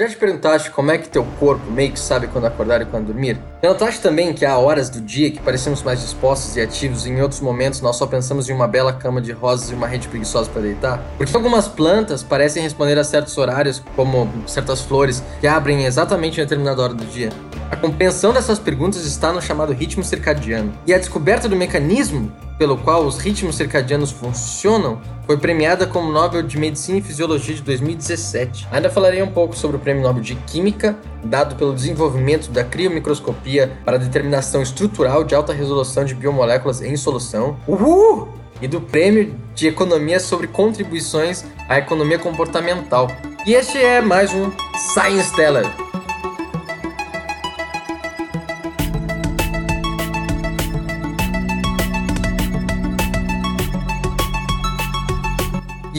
Já 0.00 0.08
te 0.08 0.16
perguntaste 0.16 0.70
como 0.70 0.90
é 0.90 0.96
que 0.96 1.10
teu 1.10 1.22
corpo 1.38 1.70
meio 1.70 1.92
que 1.92 2.00
sabe 2.00 2.26
quando 2.26 2.46
acordar 2.46 2.80
e 2.80 2.86
quando 2.86 3.08
dormir? 3.08 3.38
Já 3.62 3.68
notaste 3.68 4.00
também 4.00 4.32
que 4.32 4.46
há 4.46 4.56
horas 4.56 4.88
do 4.88 4.98
dia 4.98 5.30
que 5.30 5.38
parecemos 5.38 5.82
mais 5.82 6.00
dispostos 6.00 6.56
e 6.56 6.62
ativos 6.62 7.04
e 7.04 7.10
em 7.10 7.20
outros 7.20 7.42
momentos 7.42 7.82
nós 7.82 7.96
só 7.96 8.06
pensamos 8.06 8.48
em 8.48 8.54
uma 8.54 8.66
bela 8.66 8.94
cama 8.94 9.20
de 9.20 9.30
rosas 9.30 9.70
e 9.70 9.74
uma 9.74 9.86
rede 9.86 10.08
preguiçosa 10.08 10.48
para 10.48 10.62
deitar? 10.62 11.04
Porque 11.18 11.36
algumas 11.36 11.68
plantas 11.68 12.22
parecem 12.22 12.62
responder 12.62 12.98
a 12.98 13.04
certos 13.04 13.36
horários, 13.36 13.82
como 13.94 14.26
certas 14.46 14.80
flores, 14.80 15.22
que 15.38 15.46
abrem 15.46 15.84
exatamente 15.84 16.40
em 16.40 16.44
determinada 16.44 16.80
hora 16.80 16.94
do 16.94 17.04
dia. 17.04 17.28
A 17.70 17.76
compreensão 17.76 18.32
dessas 18.32 18.58
perguntas 18.58 19.04
está 19.04 19.30
no 19.34 19.42
chamado 19.42 19.74
ritmo 19.74 20.02
circadiano. 20.02 20.72
E 20.86 20.94
a 20.94 20.98
descoberta 20.98 21.46
do 21.46 21.54
mecanismo 21.54 22.32
pelo 22.60 22.76
qual 22.76 23.06
os 23.06 23.16
ritmos 23.16 23.56
circadianos 23.56 24.10
funcionam 24.10 25.00
foi 25.24 25.38
premiada 25.38 25.86
como 25.86 26.12
Nobel 26.12 26.42
de 26.42 26.58
Medicina 26.58 26.98
e 26.98 27.00
Fisiologia 27.00 27.54
de 27.54 27.62
2017. 27.62 28.68
Ainda 28.70 28.90
falarei 28.90 29.22
um 29.22 29.30
pouco 29.32 29.56
sobre 29.56 29.78
o 29.78 29.80
Prêmio 29.80 30.02
Nobel 30.02 30.22
de 30.22 30.34
Química, 30.34 30.94
dado 31.24 31.56
pelo 31.56 31.74
desenvolvimento 31.74 32.50
da 32.50 32.62
criomicroscopia 32.62 33.78
para 33.82 33.98
determinação 33.98 34.60
estrutural 34.60 35.24
de 35.24 35.34
alta 35.34 35.54
resolução 35.54 36.04
de 36.04 36.14
biomoléculas 36.14 36.82
em 36.82 36.94
solução. 36.98 37.56
Uhul! 37.66 38.28
E 38.60 38.68
do 38.68 38.78
Prêmio 38.78 39.34
de 39.54 39.66
Economia 39.66 40.20
sobre 40.20 40.46
contribuições 40.46 41.46
à 41.66 41.78
economia 41.78 42.18
comportamental. 42.18 43.08
E 43.46 43.54
este 43.54 43.78
é 43.78 44.02
mais 44.02 44.34
um 44.34 44.52
Science 44.92 45.34
Teller. 45.34 45.89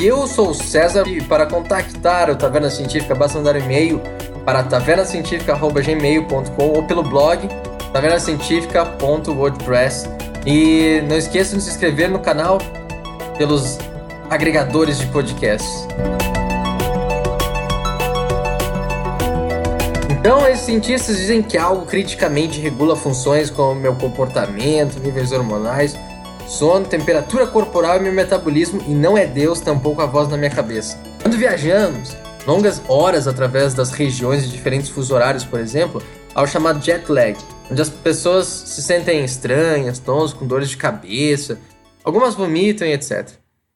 E 0.02 0.08
eu 0.08 0.26
sou 0.26 0.50
o 0.50 0.54
César 0.56 1.08
e 1.08 1.22
para 1.22 1.46
contactar 1.46 2.32
o 2.32 2.36
Taverna 2.36 2.72
Científica 2.72 3.14
basta 3.14 3.38
mandar 3.38 3.56
um 3.56 3.60
e-mail 3.60 4.02
para 4.44 4.64
tavernacientifica.gmail.com 4.64 6.70
ou 6.70 6.82
pelo 6.88 7.04
blog 7.04 7.48
tavernacientifica.wordpress 7.94 10.10
e 10.44 11.04
não 11.08 11.16
esqueça 11.16 11.56
de 11.56 11.62
se 11.62 11.70
inscrever 11.70 12.10
no 12.10 12.18
canal 12.18 12.58
pelos 13.38 13.78
agregadores 14.28 14.98
de 14.98 15.06
podcasts. 15.06 15.86
Então, 20.10 20.48
esses 20.48 20.66
cientistas 20.66 21.18
dizem 21.18 21.44
que 21.44 21.60
algo 21.60 21.86
criticamente 21.86 22.60
regula 22.60 22.96
funções 22.96 23.52
como 23.52 23.80
meu 23.80 23.94
comportamento, 23.94 25.00
níveis 25.00 25.32
hormonais, 25.32 25.96
sono, 26.52 26.86
temperatura 26.86 27.48
corporal 27.48 27.98
e 27.98 28.02
meu 28.02 28.12
metabolismo, 28.12 28.84
e 28.86 28.92
não 28.94 29.18
é 29.18 29.26
Deus 29.26 29.62
tampouco 29.62 30.02
a 30.02 30.06
voz 30.06 30.28
na 30.28 30.36
minha 30.36 30.50
cabeça. 30.50 31.00
Quando 31.22 31.38
viajamos 31.38 32.16
longas 32.46 32.82
horas 32.90 33.26
através 33.28 33.74
das 33.74 33.92
regiões 33.92 34.44
de 34.44 34.52
diferentes 34.52 34.90
fusos 34.90 35.12
horários, 35.12 35.46
por 35.46 35.60
exemplo, 35.60 36.04
ao 36.36 36.46
chamado 36.46 36.84
jet 36.84 37.10
lag, 37.10 37.38
onde 37.72 37.82
as 37.82 37.90
pessoas 37.90 38.48
se 38.48 38.82
sentem 38.82 39.24
estranhas, 39.24 39.98
tons, 39.98 40.34
com 40.34 40.46
dores 40.46 40.70
de 40.70 40.78
cabeça, 40.78 41.58
algumas 42.04 42.36
vomitam 42.36 42.86
e 42.86 42.92
etc. 42.92 43.30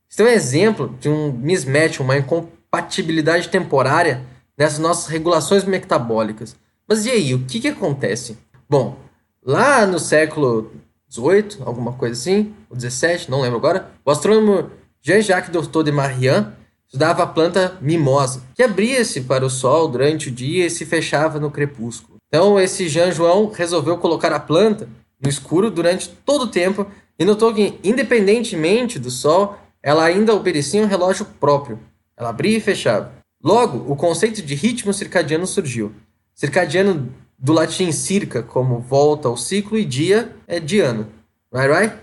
Isso 0.09 0.21
é 0.21 0.25
um 0.25 0.29
exemplo 0.29 0.93
de 0.99 1.07
um 1.07 1.31
mismatch, 1.31 2.01
uma 2.01 2.17
incompatibilidade 2.17 3.47
temporária 3.47 4.21
nessas 4.57 4.79
nossas 4.79 5.07
regulações 5.07 5.63
metabólicas. 5.63 6.57
Mas 6.87 7.05
e 7.05 7.09
aí, 7.09 7.33
o 7.33 7.45
que, 7.45 7.61
que 7.61 7.69
acontece? 7.69 8.37
Bom, 8.69 8.97
lá 9.43 9.85
no 9.85 9.97
século 9.97 10.71
18, 11.07 11.63
alguma 11.65 11.93
coisa 11.93 12.13
assim, 12.19 12.53
ou 12.69 12.75
17, 12.75 13.29
não 13.29 13.41
lembro 13.41 13.57
agora, 13.57 13.91
o 14.03 14.11
astrônomo 14.11 14.69
Jean-Jacques 15.01 15.51
Doutor 15.51 15.83
de 15.83 15.91
Marian 15.91 16.53
estudava 16.85 17.23
a 17.23 17.27
planta 17.27 17.77
mimosa, 17.81 18.41
que 18.55 18.63
abria-se 18.63 19.21
para 19.21 19.45
o 19.45 19.49
sol 19.49 19.87
durante 19.87 20.29
o 20.29 20.31
dia 20.31 20.65
e 20.65 20.69
se 20.69 20.85
fechava 20.85 21.39
no 21.39 21.51
crepúsculo. 21.51 22.17
Então, 22.27 22.59
esse 22.59 22.89
Jean 22.89 23.11
João 23.11 23.49
resolveu 23.49 23.97
colocar 23.97 24.31
a 24.33 24.39
planta 24.39 24.89
no 25.21 25.29
escuro 25.29 25.69
durante 25.69 26.09
todo 26.09 26.43
o 26.43 26.47
tempo 26.47 26.87
e 27.17 27.23
notou 27.23 27.53
que, 27.53 27.79
independentemente 27.83 28.99
do 28.99 29.09
sol, 29.09 29.57
ela 29.81 30.03
ainda 30.03 30.33
obedecia 30.33 30.81
um 30.81 30.87
relógio 30.87 31.25
próprio. 31.39 31.79
Ela 32.17 32.29
abria 32.29 32.57
e 32.57 32.61
fechava. 32.61 33.13
Logo, 33.43 33.91
o 33.91 33.95
conceito 33.95 34.41
de 34.41 34.55
ritmo 34.55 34.93
circadiano 34.93 35.45
surgiu. 35.45 35.91
Circadiano 36.33 37.13
do 37.37 37.53
latim 37.53 37.91
circa, 37.91 38.41
como 38.41 38.79
volta 38.79 39.27
ao 39.27 39.37
ciclo, 39.37 39.77
e 39.77 39.85
dia 39.85 40.35
é 40.47 40.59
diano. 40.59 41.07
Right, 41.53 41.73
right? 41.73 41.95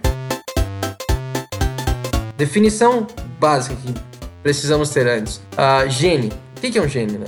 Definição 2.37 3.06
básica 3.38 3.76
que 3.76 3.94
precisamos 4.43 4.91
ter 4.91 5.06
antes. 5.06 5.37
Uh, 5.53 5.88
gene. 5.88 6.32
O 6.56 6.60
que 6.60 6.78
é 6.78 6.82
um 6.82 6.88
gene, 6.88 7.19
né? 7.19 7.26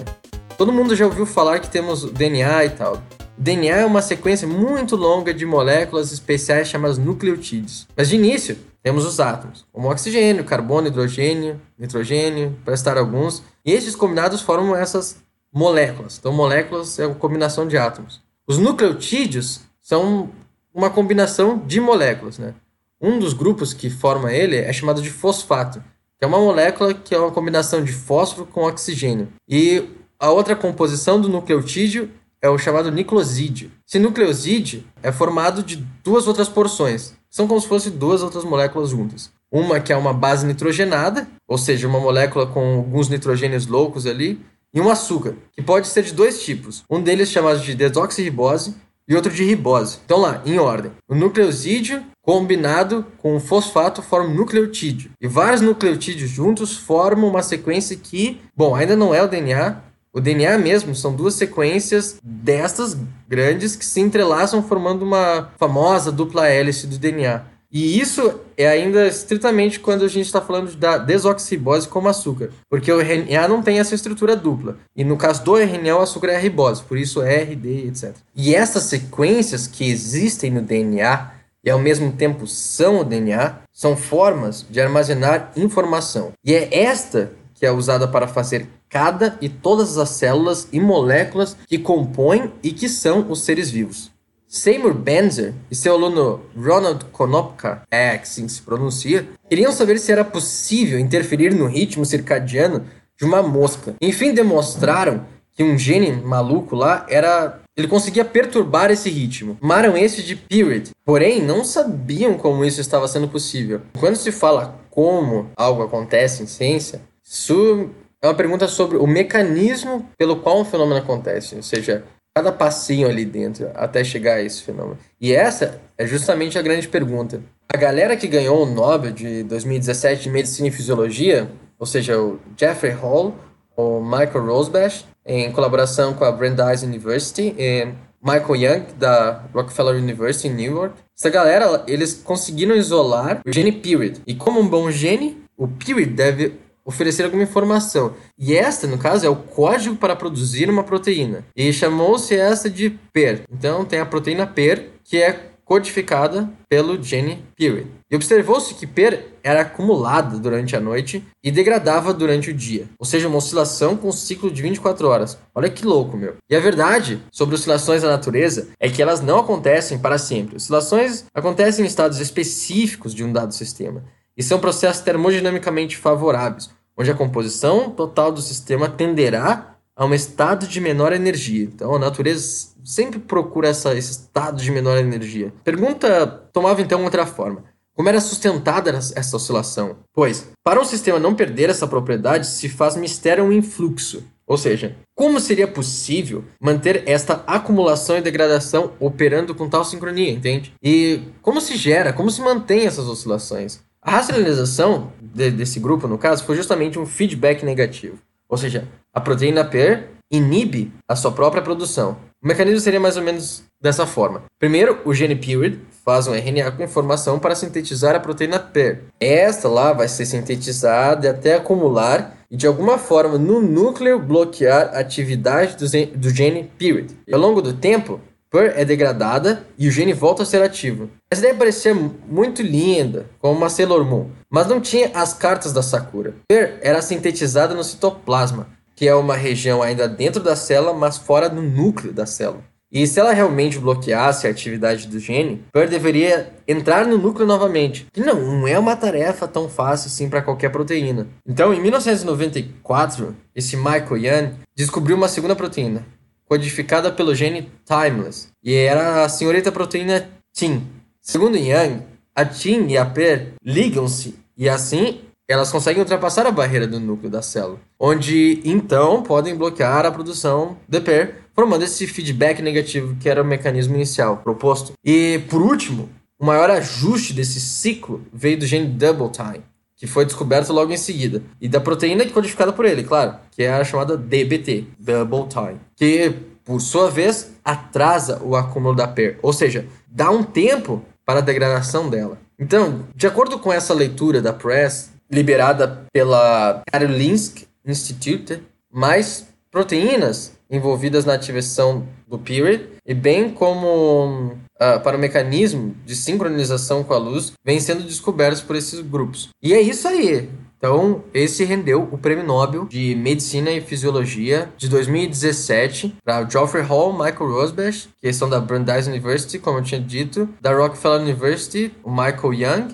Todo 0.56 0.72
mundo 0.72 0.94
já 0.94 1.06
ouviu 1.06 1.26
falar 1.26 1.58
que 1.58 1.68
temos 1.68 2.10
DNA 2.12 2.64
e 2.66 2.70
tal. 2.70 3.02
DNA 3.36 3.78
é 3.78 3.84
uma 3.84 4.00
sequência 4.00 4.46
muito 4.46 4.94
longa 4.94 5.34
de 5.34 5.44
moléculas 5.44 6.12
especiais 6.12 6.68
chamadas 6.68 6.98
nucleotídeos. 6.98 7.88
Mas 7.96 8.08
de 8.08 8.16
início, 8.16 8.56
temos 8.80 9.04
os 9.04 9.18
átomos, 9.18 9.66
como 9.72 9.90
oxigênio, 9.90 10.44
carbono, 10.44 10.86
hidrogênio, 10.86 11.60
nitrogênio, 11.78 12.56
para 12.64 12.76
citar 12.76 12.96
alguns. 12.96 13.42
E 13.64 13.72
estes 13.72 13.96
combinados 13.96 14.42
formam 14.42 14.76
essas 14.76 15.16
moléculas. 15.54 16.18
Então, 16.18 16.32
moléculas 16.32 16.98
é 16.98 17.06
uma 17.06 17.14
combinação 17.14 17.66
de 17.66 17.78
átomos. 17.78 18.20
Os 18.46 18.58
nucleotídeos 18.58 19.60
são 19.80 20.30
uma 20.74 20.90
combinação 20.90 21.58
de 21.58 21.80
moléculas, 21.80 22.38
né? 22.38 22.54
Um 23.00 23.18
dos 23.18 23.32
grupos 23.32 23.72
que 23.72 23.88
forma 23.88 24.32
ele 24.32 24.56
é 24.56 24.72
chamado 24.72 25.00
de 25.00 25.10
fosfato, 25.10 25.82
que 26.18 26.24
é 26.24 26.26
uma 26.26 26.38
molécula 26.38 26.92
que 26.92 27.14
é 27.14 27.18
uma 27.18 27.30
combinação 27.30 27.84
de 27.84 27.92
fósforo 27.92 28.46
com 28.46 28.64
oxigênio. 28.64 29.28
E 29.48 29.88
a 30.18 30.30
outra 30.30 30.56
composição 30.56 31.20
do 31.20 31.28
nucleotídeo 31.28 32.10
é 32.42 32.48
o 32.48 32.58
chamado 32.58 32.90
nucleosídeo. 32.90 33.70
Esse 33.86 33.98
nucleosídeo 33.98 34.84
é 35.02 35.12
formado 35.12 35.62
de 35.62 35.76
duas 36.02 36.26
outras 36.26 36.48
porções. 36.48 37.14
São 37.30 37.46
como 37.46 37.60
se 37.60 37.68
fossem 37.68 37.92
duas 37.92 38.22
outras 38.22 38.44
moléculas 38.44 38.90
juntas. 38.90 39.30
Uma 39.50 39.80
que 39.80 39.92
é 39.92 39.96
uma 39.96 40.12
base 40.12 40.46
nitrogenada, 40.46 41.28
ou 41.46 41.56
seja, 41.56 41.86
uma 41.86 42.00
molécula 42.00 42.46
com 42.46 42.76
alguns 42.76 43.08
nitrogênios 43.08 43.66
loucos 43.66 44.06
ali, 44.06 44.40
e 44.74 44.80
um 44.80 44.90
açúcar, 44.90 45.36
que 45.52 45.62
pode 45.62 45.86
ser 45.86 46.02
de 46.02 46.12
dois 46.12 46.42
tipos. 46.42 46.82
Um 46.90 47.00
deles 47.00 47.30
chamado 47.30 47.60
de 47.60 47.74
desoxirribose 47.74 48.74
e 49.06 49.14
outro 49.14 49.32
de 49.32 49.44
ribose. 49.44 49.98
Então 50.04 50.18
lá, 50.18 50.42
em 50.44 50.58
ordem. 50.58 50.90
O 51.08 51.14
nucleosídeo 51.14 52.02
combinado 52.20 53.06
com 53.18 53.36
o 53.36 53.40
fosfato 53.40 54.02
forma 54.02 54.30
um 54.30 54.34
nucleotídeo. 54.34 55.10
E 55.20 55.28
vários 55.28 55.60
nucleotídeos 55.60 56.30
juntos 56.30 56.76
formam 56.76 57.28
uma 57.28 57.42
sequência 57.42 57.96
que, 57.96 58.40
bom, 58.56 58.74
ainda 58.74 58.96
não 58.96 59.14
é 59.14 59.22
o 59.22 59.28
DNA. 59.28 59.82
O 60.12 60.20
DNA 60.20 60.56
mesmo 60.58 60.94
são 60.94 61.14
duas 61.14 61.34
sequências 61.34 62.18
destas 62.22 62.96
grandes 63.28 63.76
que 63.76 63.84
se 63.84 64.00
entrelaçam 64.00 64.62
formando 64.62 65.04
uma 65.04 65.50
famosa 65.58 66.10
dupla 66.10 66.48
hélice 66.48 66.86
do 66.86 66.98
DNA. 66.98 67.42
E 67.74 67.98
isso 67.98 68.38
é 68.56 68.68
ainda 68.68 69.08
estritamente 69.08 69.80
quando 69.80 70.04
a 70.04 70.08
gente 70.08 70.26
está 70.26 70.40
falando 70.40 70.76
da 70.76 70.96
desoxirribose 70.96 71.88
como 71.88 72.08
açúcar, 72.08 72.50
porque 72.70 72.92
o 72.92 73.00
RNA 73.00 73.48
não 73.48 73.60
tem 73.64 73.80
essa 73.80 73.96
estrutura 73.96 74.36
dupla. 74.36 74.76
E 74.94 75.02
no 75.02 75.16
caso 75.16 75.42
do 75.42 75.56
RNA, 75.56 75.96
o 75.96 76.00
açúcar 76.00 76.28
é 76.28 76.36
a 76.36 76.38
ribose, 76.38 76.84
por 76.84 76.96
isso 76.96 77.20
é 77.20 77.42
R, 77.42 77.56
D, 77.56 77.88
etc. 77.88 78.14
E 78.36 78.54
essas 78.54 78.84
sequências 78.84 79.66
que 79.66 79.90
existem 79.90 80.52
no 80.52 80.62
DNA 80.62 81.32
e 81.64 81.70
ao 81.70 81.80
mesmo 81.80 82.12
tempo 82.12 82.46
são 82.46 83.00
o 83.00 83.04
DNA, 83.04 83.56
são 83.72 83.96
formas 83.96 84.64
de 84.70 84.80
armazenar 84.80 85.50
informação. 85.56 86.32
E 86.44 86.54
é 86.54 86.84
esta 86.84 87.32
que 87.54 87.66
é 87.66 87.72
usada 87.72 88.06
para 88.06 88.28
fazer 88.28 88.68
cada 88.88 89.36
e 89.40 89.48
todas 89.48 89.98
as 89.98 90.10
células 90.10 90.68
e 90.70 90.78
moléculas 90.78 91.56
que 91.66 91.78
compõem 91.78 92.52
e 92.62 92.70
que 92.70 92.88
são 92.88 93.28
os 93.28 93.40
seres 93.40 93.68
vivos. 93.68 94.13
Seymour 94.54 94.94
Benzer 94.94 95.52
e 95.68 95.74
seu 95.74 95.94
aluno 95.94 96.42
Ronald 96.56 97.06
Konopka, 97.06 97.82
é 97.90 98.10
assim 98.10 98.46
se 98.46 98.62
pronuncia, 98.62 99.26
queriam 99.48 99.72
saber 99.72 99.98
se 99.98 100.12
era 100.12 100.24
possível 100.24 100.96
interferir 100.96 101.52
no 101.52 101.66
ritmo 101.66 102.04
circadiano 102.06 102.86
de 103.18 103.24
uma 103.24 103.42
mosca. 103.42 103.96
Enfim, 104.00 104.32
demonstraram 104.32 105.26
que 105.52 105.64
um 105.64 105.76
gene 105.76 106.12
maluco 106.12 106.76
lá 106.76 107.04
era. 107.08 107.60
Ele 107.76 107.88
conseguia 107.88 108.24
perturbar 108.24 108.92
esse 108.92 109.10
ritmo. 109.10 109.58
Chamaram 109.60 109.96
esse 109.96 110.22
de 110.22 110.36
period. 110.36 110.90
Porém, 111.04 111.42
não 111.42 111.64
sabiam 111.64 112.34
como 112.34 112.64
isso 112.64 112.80
estava 112.80 113.08
sendo 113.08 113.26
possível. 113.26 113.80
Quando 113.98 114.14
se 114.14 114.30
fala 114.30 114.78
como 114.88 115.50
algo 115.56 115.82
acontece 115.82 116.44
em 116.44 116.46
ciência, 116.46 117.00
isso 117.24 117.90
é 118.22 118.28
uma 118.28 118.34
pergunta 118.34 118.68
sobre 118.68 118.96
o 118.98 119.06
mecanismo 119.06 120.08
pelo 120.16 120.36
qual 120.36 120.60
um 120.60 120.64
fenômeno 120.64 121.00
acontece. 121.00 121.56
Ou 121.56 121.62
seja, 121.62 122.04
cada 122.36 122.50
passinho 122.50 123.08
ali 123.08 123.24
dentro 123.24 123.70
até 123.76 124.02
chegar 124.02 124.34
a 124.34 124.42
esse 124.42 124.60
fenômeno. 124.60 124.98
E 125.20 125.32
essa 125.32 125.80
é 125.96 126.04
justamente 126.04 126.58
a 126.58 126.62
grande 126.62 126.88
pergunta. 126.88 127.40
A 127.72 127.76
galera 127.76 128.16
que 128.16 128.26
ganhou 128.26 128.64
o 128.64 128.66
Nobel 128.66 129.12
de 129.12 129.44
2017 129.44 130.24
de 130.24 130.30
Medicina 130.30 130.66
e 130.66 130.72
Fisiologia, 130.72 131.48
ou 131.78 131.86
seja, 131.86 132.20
o 132.20 132.40
Jeffrey 132.56 132.92
Hall, 132.92 133.36
o 133.76 134.00
Michael 134.00 134.46
Rosbash, 134.46 135.04
em 135.24 135.50
colaboração 135.52 136.12
com 136.12 136.24
a 136.24 136.32
Brandeis 136.32 136.82
University, 136.82 137.54
e 137.56 137.86
Michael 138.20 138.56
Young, 138.56 138.86
da 138.98 139.44
Rockefeller 139.54 139.96
University 139.96 140.48
em 140.48 140.54
New 140.54 140.72
York. 140.72 140.94
Essa 141.16 141.30
galera, 141.30 141.84
eles 141.86 142.14
conseguiram 142.14 142.74
isolar 142.74 143.42
o 143.46 143.52
gene 143.52 143.70
period. 143.70 144.20
E 144.26 144.34
como 144.34 144.58
um 144.58 144.68
bom 144.68 144.90
gene, 144.90 145.44
o 145.56 145.68
period 145.68 146.10
deve 146.10 146.54
oferecer 146.84 147.24
alguma 147.24 147.42
informação. 147.42 148.14
E 148.38 148.54
esta, 148.54 148.86
no 148.86 148.98
caso, 148.98 149.26
é 149.26 149.28
o 149.28 149.36
código 149.36 149.96
para 149.96 150.16
produzir 150.16 150.68
uma 150.68 150.84
proteína. 150.84 151.44
E 151.56 151.72
chamou-se 151.72 152.34
essa 152.34 152.68
de 152.68 152.90
PER. 153.12 153.42
Então 153.50 153.84
tem 153.84 154.00
a 154.00 154.06
proteína 154.06 154.46
PER, 154.46 154.90
que 155.02 155.16
é 155.16 155.50
codificada 155.64 156.50
pelo 156.68 157.02
gene 157.02 157.42
period. 157.56 157.86
E 158.10 158.16
observou-se 158.16 158.74
que 158.74 158.86
PER 158.86 159.28
era 159.42 159.62
acumulada 159.62 160.38
durante 160.38 160.76
a 160.76 160.80
noite 160.80 161.24
e 161.42 161.50
degradava 161.50 162.12
durante 162.12 162.50
o 162.50 162.54
dia, 162.54 162.86
ou 162.98 163.06
seja, 163.06 163.28
uma 163.28 163.38
oscilação 163.38 163.96
com 163.96 164.12
ciclo 164.12 164.50
de 164.50 164.62
24 164.62 165.08
horas. 165.08 165.38
Olha 165.54 165.70
que 165.70 165.84
louco, 165.84 166.16
meu. 166.16 166.36
E 166.48 166.54
a 166.54 166.60
verdade 166.60 167.20
sobre 167.32 167.54
oscilações 167.54 168.02
da 168.02 168.10
natureza 168.10 168.68
é 168.78 168.88
que 168.88 169.02
elas 169.02 169.20
não 169.20 169.38
acontecem 169.38 169.98
para 169.98 170.18
sempre. 170.18 170.56
Oscilações 170.56 171.24
acontecem 171.34 171.84
em 171.84 171.88
estados 171.88 172.20
específicos 172.20 173.14
de 173.14 173.24
um 173.24 173.32
dado 173.32 173.54
sistema 173.54 174.04
e 174.36 174.42
são 174.42 174.58
processos 174.58 175.02
termodinamicamente 175.02 175.96
favoráveis, 175.96 176.70
onde 176.96 177.10
a 177.10 177.14
composição 177.14 177.90
total 177.90 178.32
do 178.32 178.40
sistema 178.40 178.88
tenderá 178.88 179.76
a 179.96 180.04
um 180.04 180.14
estado 180.14 180.66
de 180.66 180.80
menor 180.80 181.12
energia. 181.12 181.64
Então, 181.64 181.94
a 181.94 181.98
natureza 181.98 182.68
sempre 182.84 183.18
procura 183.18 183.68
essa, 183.68 183.94
esse 183.94 184.10
estado 184.10 184.60
de 184.60 184.70
menor 184.70 184.98
energia. 184.98 185.52
Pergunta 185.62 186.26
tomava 186.52 186.82
então 186.82 187.04
outra 187.04 187.26
forma. 187.26 187.64
Como 187.94 188.08
era 188.08 188.20
sustentada 188.20 188.90
essa 188.90 189.36
oscilação? 189.36 189.96
Pois, 190.12 190.48
para 190.64 190.80
um 190.80 190.84
sistema 190.84 191.20
não 191.20 191.34
perder 191.34 191.70
essa 191.70 191.86
propriedade, 191.86 192.46
se 192.46 192.68
faz 192.68 192.96
mistério 192.96 193.44
um 193.44 193.52
influxo. 193.52 194.24
Ou 194.46 194.58
seja, 194.58 194.96
como 195.14 195.40
seria 195.40 195.66
possível 195.66 196.44
manter 196.60 197.04
esta 197.06 197.44
acumulação 197.46 198.18
e 198.18 198.20
degradação 198.20 198.92
operando 199.00 199.54
com 199.54 199.70
tal 199.70 199.84
sincronia, 199.84 200.32
entende? 200.32 200.74
E 200.82 201.22
como 201.40 201.60
se 201.60 201.76
gera, 201.76 202.12
como 202.12 202.30
se 202.30 202.42
mantém 202.42 202.84
essas 202.84 203.06
oscilações? 203.06 203.80
A 204.02 204.10
racionalização 204.10 205.12
de, 205.34 205.50
desse 205.50 205.80
grupo, 205.80 206.06
no 206.06 206.16
caso, 206.16 206.44
foi 206.44 206.56
justamente 206.56 206.98
um 206.98 207.04
feedback 207.04 207.64
negativo. 207.64 208.18
Ou 208.48 208.56
seja, 208.56 208.86
a 209.12 209.20
proteína 209.20 209.64
PER 209.64 210.08
inibe 210.30 210.92
a 211.08 211.16
sua 211.16 211.32
própria 211.32 211.62
produção. 211.62 212.16
O 212.42 212.46
mecanismo 212.46 212.80
seria 212.80 213.00
mais 213.00 213.16
ou 213.16 213.22
menos 213.22 213.64
dessa 213.80 214.06
forma. 214.06 214.42
Primeiro, 214.58 214.98
o 215.04 215.14
gene 215.14 215.34
period 215.34 215.78
faz 216.04 216.26
um 216.26 216.34
RNA 216.34 216.70
com 216.72 216.82
informação 216.82 217.38
para 217.38 217.54
sintetizar 217.54 218.14
a 218.14 218.20
proteína 218.20 218.58
PER. 218.58 219.04
Esta 219.18 219.68
lá 219.68 219.92
vai 219.92 220.08
ser 220.08 220.26
sintetizada 220.26 221.30
até 221.30 221.54
acumular 221.54 222.36
e 222.50 222.56
de 222.56 222.66
alguma 222.66 222.98
forma 222.98 223.38
no 223.38 223.60
núcleo 223.60 224.18
bloquear 224.18 224.90
a 224.94 225.00
atividade 225.00 225.76
do, 225.76 226.30
gene 226.30 226.70
period. 226.78 227.14
E 227.26 227.34
ao 227.34 227.40
longo 227.40 227.62
do 227.62 227.72
tempo, 227.72 228.20
PER 228.54 228.72
é 228.76 228.84
degradada 228.84 229.66
e 229.76 229.88
o 229.88 229.90
gene 229.90 230.12
volta 230.12 230.44
a 230.44 230.46
ser 230.46 230.62
ativo. 230.62 231.10
Essa 231.28 231.40
ideia 231.40 231.56
parecia 231.56 231.92
muito 231.92 232.62
linda, 232.62 233.26
como 233.40 233.58
uma 233.58 233.68
Sailor 233.68 234.04
Moon, 234.04 234.28
mas 234.48 234.68
não 234.68 234.80
tinha 234.80 235.10
as 235.12 235.34
cartas 235.34 235.72
da 235.72 235.82
Sakura. 235.82 236.36
PER 236.46 236.78
era 236.80 237.02
sintetizada 237.02 237.74
no 237.74 237.82
citoplasma, 237.82 238.68
que 238.94 239.08
é 239.08 239.14
uma 239.16 239.34
região 239.34 239.82
ainda 239.82 240.06
dentro 240.06 240.40
da 240.40 240.54
célula, 240.54 240.94
mas 240.94 241.18
fora 241.18 241.50
do 241.50 241.60
núcleo 241.60 242.12
da 242.12 242.26
célula. 242.26 242.62
E 242.92 243.08
se 243.08 243.18
ela 243.18 243.32
realmente 243.32 243.76
bloqueasse 243.76 244.46
a 244.46 244.50
atividade 244.50 245.08
do 245.08 245.18
gene, 245.18 245.64
PER 245.72 245.88
deveria 245.88 246.52
entrar 246.68 247.04
no 247.04 247.18
núcleo 247.18 247.44
novamente. 247.44 248.06
E 248.16 248.20
não, 248.20 248.68
é 248.68 248.78
uma 248.78 248.94
tarefa 248.94 249.48
tão 249.48 249.68
fácil 249.68 250.06
assim 250.06 250.28
para 250.28 250.40
qualquer 250.40 250.70
proteína. 250.70 251.26
Então, 251.44 251.74
em 251.74 251.80
1994, 251.80 253.34
esse 253.52 253.76
Michael 253.76 254.16
Young 254.16 254.52
descobriu 254.76 255.16
uma 255.16 255.26
segunda 255.26 255.56
proteína, 255.56 256.06
codificada 256.48 257.10
pelo 257.10 257.34
gene 257.34 257.70
Timeless, 257.84 258.48
e 258.62 258.74
era 258.74 259.24
a 259.24 259.28
senhorita 259.28 259.72
proteína 259.72 260.28
TIM. 260.52 260.86
Segundo 261.20 261.56
Young, 261.56 262.02
a 262.34 262.44
TIM 262.44 262.88
e 262.88 262.98
a 262.98 263.06
PER 263.06 263.54
ligam-se 263.64 264.34
e 264.56 264.68
assim 264.68 265.20
elas 265.48 265.70
conseguem 265.70 266.00
ultrapassar 266.00 266.46
a 266.46 266.50
barreira 266.50 266.86
do 266.86 266.98
núcleo 266.98 267.30
da 267.30 267.42
célula, 267.42 267.78
onde 268.00 268.62
então 268.64 269.22
podem 269.22 269.54
bloquear 269.54 270.06
a 270.06 270.10
produção 270.10 270.78
de 270.88 271.00
PER, 271.00 271.42
formando 271.54 271.84
esse 271.84 272.06
feedback 272.06 272.62
negativo 272.62 273.16
que 273.16 273.28
era 273.28 273.42
o 273.42 273.46
mecanismo 273.46 273.94
inicial 273.94 274.38
proposto. 274.38 274.92
E 275.04 275.42
por 275.50 275.60
último, 275.60 276.08
o 276.38 276.46
maior 276.46 276.70
ajuste 276.70 277.32
desse 277.32 277.60
ciclo 277.60 278.26
veio 278.32 278.58
do 278.58 278.66
gene 278.66 278.86
double 278.86 279.30
time, 279.30 279.62
que 280.04 280.10
foi 280.10 280.26
descoberto 280.26 280.70
logo 280.70 280.92
em 280.92 280.98
seguida, 280.98 281.42
e 281.58 281.66
da 281.66 281.80
proteína 281.80 282.28
codificada 282.28 282.74
por 282.74 282.84
ele, 282.84 283.02
claro, 283.02 283.36
que 283.50 283.62
é 283.62 283.72
a 283.72 283.82
chamada 283.82 284.18
DBT, 284.18 284.84
double 284.98 285.48
time, 285.48 285.80
que 285.96 286.34
por 286.62 286.78
sua 286.78 287.10
vez 287.10 287.52
atrasa 287.64 288.38
o 288.42 288.54
acúmulo 288.54 288.94
da 288.94 289.08
PER, 289.08 289.38
ou 289.40 289.50
seja, 289.50 289.86
dá 290.06 290.30
um 290.30 290.42
tempo 290.42 291.02
para 291.24 291.38
a 291.38 291.42
degradação 291.42 292.10
dela. 292.10 292.36
Então, 292.58 293.06
de 293.16 293.26
acordo 293.26 293.58
com 293.58 293.72
essa 293.72 293.94
leitura 293.94 294.42
da 294.42 294.52
Press, 294.52 295.10
liberada 295.30 296.04
pela 296.12 296.82
Karolinsk 296.92 297.66
Institute, 297.86 298.60
mais 298.92 299.46
proteínas 299.70 300.52
envolvidas 300.70 301.24
na 301.24 301.32
ativação 301.32 302.06
do 302.28 302.38
period, 302.38 302.88
e 303.06 303.14
bem 303.14 303.48
como 303.48 304.52
uh, 304.84 305.00
para 305.00 305.16
o 305.16 305.20
mecanismo 305.20 305.94
de 306.04 306.14
sincronização 306.14 307.02
com 307.02 307.14
a 307.14 307.18
luz, 307.18 307.52
vêm 307.64 307.80
sendo 307.80 308.02
descobertos 308.02 308.60
por 308.60 308.76
esses 308.76 309.00
grupos. 309.00 309.48
E 309.62 309.72
é 309.72 309.80
isso 309.80 310.06
aí. 310.06 310.48
Então, 310.76 311.24
esse 311.32 311.64
rendeu 311.64 312.06
o 312.12 312.18
Prêmio 312.18 312.44
Nobel 312.44 312.84
de 312.84 313.14
Medicina 313.14 313.70
e 313.70 313.80
Fisiologia 313.80 314.68
de 314.76 314.86
2017 314.86 316.16
para 316.22 316.46
Geoffrey 316.46 316.84
Hall, 316.84 317.10
Michael 317.12 317.52
Rosbash, 317.52 318.08
que 318.20 318.32
são 318.34 318.50
da 318.50 318.60
Brandeis 318.60 319.06
University, 319.06 319.58
como 319.58 319.78
eu 319.78 319.82
tinha 319.82 320.00
dito, 320.00 320.46
da 320.60 320.74
Rockefeller 320.74 321.22
University, 321.22 321.90
o 322.02 322.10
Michael 322.10 322.52
Young, 322.52 322.88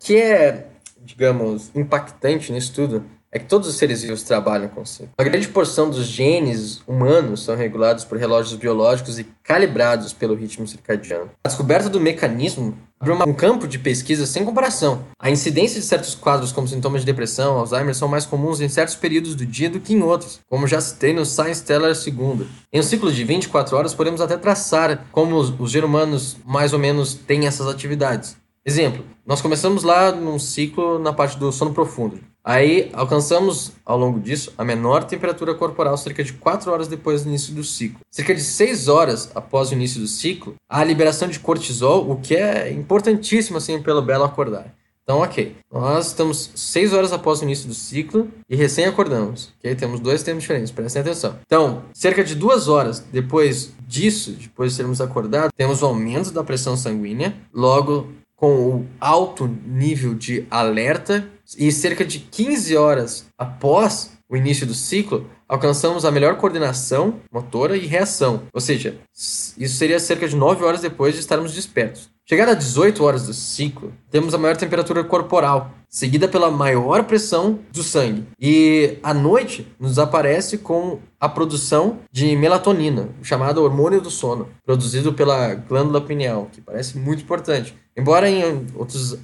que 0.00 0.16
é 0.16 0.70
digamos, 1.06 1.70
impactante 1.74 2.52
nisso 2.52 2.72
tudo 2.74 3.04
é 3.30 3.38
que 3.38 3.46
todos 3.46 3.68
os 3.68 3.76
seres 3.76 4.02
vivos 4.02 4.22
trabalham 4.22 4.68
com 4.68 4.84
si. 4.84 5.08
Uma 5.18 5.28
grande 5.28 5.48
porção 5.48 5.90
dos 5.90 6.06
genes 6.06 6.82
humanos 6.86 7.44
são 7.44 7.56
regulados 7.56 8.04
por 8.04 8.18
relógios 8.18 8.58
biológicos 8.58 9.18
e 9.18 9.24
calibrados 9.42 10.12
pelo 10.12 10.34
ritmo 10.34 10.66
circadiano. 10.66 11.30
A 11.44 11.48
descoberta 11.48 11.88
do 11.88 12.00
mecanismo 12.00 12.76
abriu 12.98 13.16
um 13.26 13.34
campo 13.34 13.68
de 13.68 13.78
pesquisa 13.78 14.26
sem 14.26 14.44
comparação. 14.44 15.04
A 15.18 15.30
incidência 15.30 15.80
de 15.80 15.86
certos 15.86 16.14
quadros, 16.14 16.50
como 16.50 16.66
sintomas 16.66 17.02
de 17.02 17.06
depressão, 17.06 17.58
Alzheimer, 17.58 17.94
são 17.94 18.08
mais 18.08 18.24
comuns 18.24 18.60
em 18.60 18.68
certos 18.68 18.96
períodos 18.96 19.34
do 19.34 19.44
dia 19.44 19.68
do 19.68 19.80
que 19.80 19.92
em 19.92 20.02
outros, 20.02 20.40
como 20.48 20.66
já 20.66 20.80
citei 20.80 21.12
no 21.12 21.24
Science 21.24 21.62
Teller 21.62 21.94
II. 21.94 22.46
Em 22.72 22.80
um 22.80 22.82
ciclo 22.82 23.12
de 23.12 23.24
24 23.24 23.76
horas, 23.76 23.94
podemos 23.94 24.20
até 24.20 24.36
traçar 24.36 25.06
como 25.12 25.36
os, 25.36 25.52
os 25.58 25.72
seres 25.72 25.86
humanos 25.86 26.36
mais 26.44 26.72
ou 26.72 26.78
menos 26.78 27.14
têm 27.14 27.46
essas 27.46 27.66
atividades. 27.66 28.36
Exemplo, 28.68 29.04
nós 29.24 29.40
começamos 29.40 29.84
lá 29.84 30.10
num 30.10 30.40
ciclo 30.40 30.98
na 30.98 31.12
parte 31.12 31.38
do 31.38 31.52
sono 31.52 31.72
profundo. 31.72 32.18
Aí 32.42 32.90
alcançamos, 32.92 33.70
ao 33.84 33.96
longo 33.96 34.18
disso, 34.18 34.52
a 34.58 34.64
menor 34.64 35.04
temperatura 35.04 35.54
corporal 35.54 35.96
cerca 35.96 36.24
de 36.24 36.32
4 36.32 36.72
horas 36.72 36.88
depois 36.88 37.22
do 37.22 37.28
início 37.28 37.54
do 37.54 37.62
ciclo. 37.62 38.00
Cerca 38.10 38.34
de 38.34 38.40
6 38.40 38.88
horas 38.88 39.30
após 39.36 39.70
o 39.70 39.74
início 39.74 40.00
do 40.00 40.08
ciclo, 40.08 40.56
há 40.68 40.80
a 40.80 40.84
liberação 40.84 41.28
de 41.28 41.38
cortisol, 41.38 42.10
o 42.10 42.16
que 42.16 42.34
é 42.34 42.72
importantíssimo 42.72 43.56
assim 43.56 43.80
pelo 43.80 44.02
belo 44.02 44.24
acordar. 44.24 44.74
Então, 45.04 45.20
ok. 45.20 45.54
Nós 45.72 46.08
estamos 46.08 46.50
6 46.56 46.92
horas 46.92 47.12
após 47.12 47.40
o 47.40 47.44
início 47.44 47.68
do 47.68 47.74
ciclo 47.74 48.28
e 48.50 48.56
recém 48.56 48.86
acordamos. 48.86 49.52
Ok? 49.60 49.72
Temos 49.76 50.00
dois 50.00 50.24
tempos 50.24 50.42
diferentes, 50.42 50.72
prestem 50.72 51.02
atenção. 51.02 51.36
Então, 51.46 51.84
cerca 51.94 52.24
de 52.24 52.34
2 52.34 52.66
horas 52.66 52.98
depois 53.12 53.72
disso, 53.86 54.32
depois 54.32 54.72
de 54.72 54.78
termos 54.78 55.00
acordado, 55.00 55.52
temos 55.56 55.82
o 55.82 55.86
aumento 55.86 56.32
da 56.32 56.42
pressão 56.42 56.76
sanguínea. 56.76 57.36
Logo, 57.54 58.08
com 58.36 58.68
o 58.68 58.86
alto 59.00 59.48
nível 59.48 60.14
de 60.14 60.46
alerta 60.50 61.26
e 61.58 61.72
cerca 61.72 62.04
de 62.04 62.18
15 62.18 62.76
horas 62.76 63.26
após 63.38 64.16
o 64.28 64.36
início 64.36 64.66
do 64.66 64.74
ciclo, 64.74 65.30
alcançamos 65.48 66.04
a 66.04 66.10
melhor 66.10 66.36
coordenação 66.36 67.20
motora 67.32 67.76
e 67.76 67.86
reação. 67.86 68.42
Ou 68.52 68.60
seja, 68.60 68.98
isso 69.14 69.76
seria 69.76 69.98
cerca 69.98 70.28
de 70.28 70.36
9 70.36 70.64
horas 70.64 70.80
depois 70.80 71.14
de 71.14 71.20
estarmos 71.20 71.54
despertos. 71.54 72.10
Chegada 72.28 72.50
a 72.50 72.54
18 72.56 73.04
horas 73.04 73.24
do 73.24 73.32
ciclo, 73.32 73.92
temos 74.10 74.34
a 74.34 74.38
maior 74.38 74.56
temperatura 74.56 75.04
corporal, 75.04 75.70
seguida 75.88 76.26
pela 76.26 76.50
maior 76.50 77.04
pressão 77.04 77.60
do 77.72 77.84
sangue. 77.84 78.26
E 78.40 78.98
à 79.00 79.14
noite 79.14 79.72
nos 79.78 79.96
aparece 79.96 80.58
com 80.58 80.98
a 81.20 81.28
produção 81.28 82.00
de 82.10 82.34
melatonina, 82.34 83.10
chamado 83.22 83.62
hormônio 83.62 84.00
do 84.00 84.10
sono, 84.10 84.48
produzido 84.64 85.12
pela 85.12 85.54
glândula 85.54 86.00
pineal, 86.00 86.48
que 86.50 86.60
parece 86.60 86.98
muito 86.98 87.22
importante. 87.22 87.76
Embora 87.96 88.28
em 88.28 88.66
outros 88.74 89.16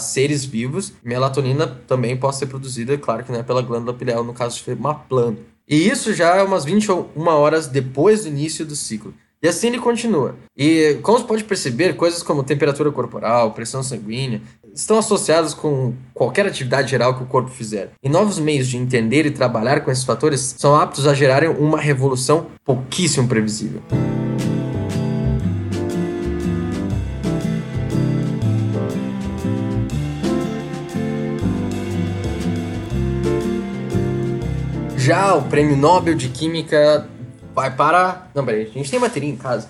seres 0.00 0.44
vivos, 0.44 0.94
melatonina 1.00 1.64
também 1.86 2.16
possa 2.16 2.40
ser 2.40 2.46
produzida, 2.46 2.98
claro 2.98 3.22
que 3.22 3.30
não 3.30 3.38
é 3.38 3.44
pela 3.44 3.62
glândula 3.62 3.96
pineal, 3.96 4.24
no 4.24 4.34
caso 4.34 4.60
de 4.64 4.72
uma 4.72 4.96
planta. 4.96 5.40
E 5.68 5.88
isso 5.88 6.12
já 6.12 6.34
é 6.34 6.42
umas 6.42 6.64
21 6.64 7.06
horas 7.28 7.68
depois 7.68 8.24
do 8.24 8.30
início 8.30 8.66
do 8.66 8.74
ciclo. 8.74 9.14
E 9.40 9.46
assim 9.46 9.68
ele 9.68 9.78
continua. 9.78 10.34
E 10.56 10.98
como 11.00 11.18
você 11.18 11.24
pode 11.24 11.44
perceber, 11.44 11.94
coisas 11.94 12.24
como 12.24 12.42
temperatura 12.42 12.90
corporal, 12.90 13.52
pressão 13.52 13.84
sanguínea, 13.84 14.42
estão 14.74 14.98
associadas 14.98 15.54
com 15.54 15.94
qualquer 16.12 16.44
atividade 16.44 16.90
geral 16.90 17.16
que 17.16 17.22
o 17.22 17.26
corpo 17.26 17.48
fizer. 17.48 17.92
E 18.02 18.08
novos 18.08 18.40
meios 18.40 18.66
de 18.66 18.76
entender 18.76 19.26
e 19.26 19.30
trabalhar 19.30 19.80
com 19.80 19.92
esses 19.92 20.02
fatores 20.02 20.56
são 20.58 20.74
aptos 20.74 21.06
a 21.06 21.14
gerarem 21.14 21.48
uma 21.48 21.78
revolução 21.78 22.48
pouquíssimo 22.64 23.28
previsível. 23.28 23.80
Já 34.96 35.34
o 35.36 35.42
prêmio 35.42 35.76
Nobel 35.76 36.16
de 36.16 36.28
Química 36.28 37.08
vai 37.58 37.74
para. 37.74 38.28
Não, 38.36 38.44
peraí, 38.44 38.62
a 38.62 38.70
gente 38.70 38.88
tem 38.88 39.00
bateria 39.00 39.28
em 39.28 39.36
casa. 39.36 39.68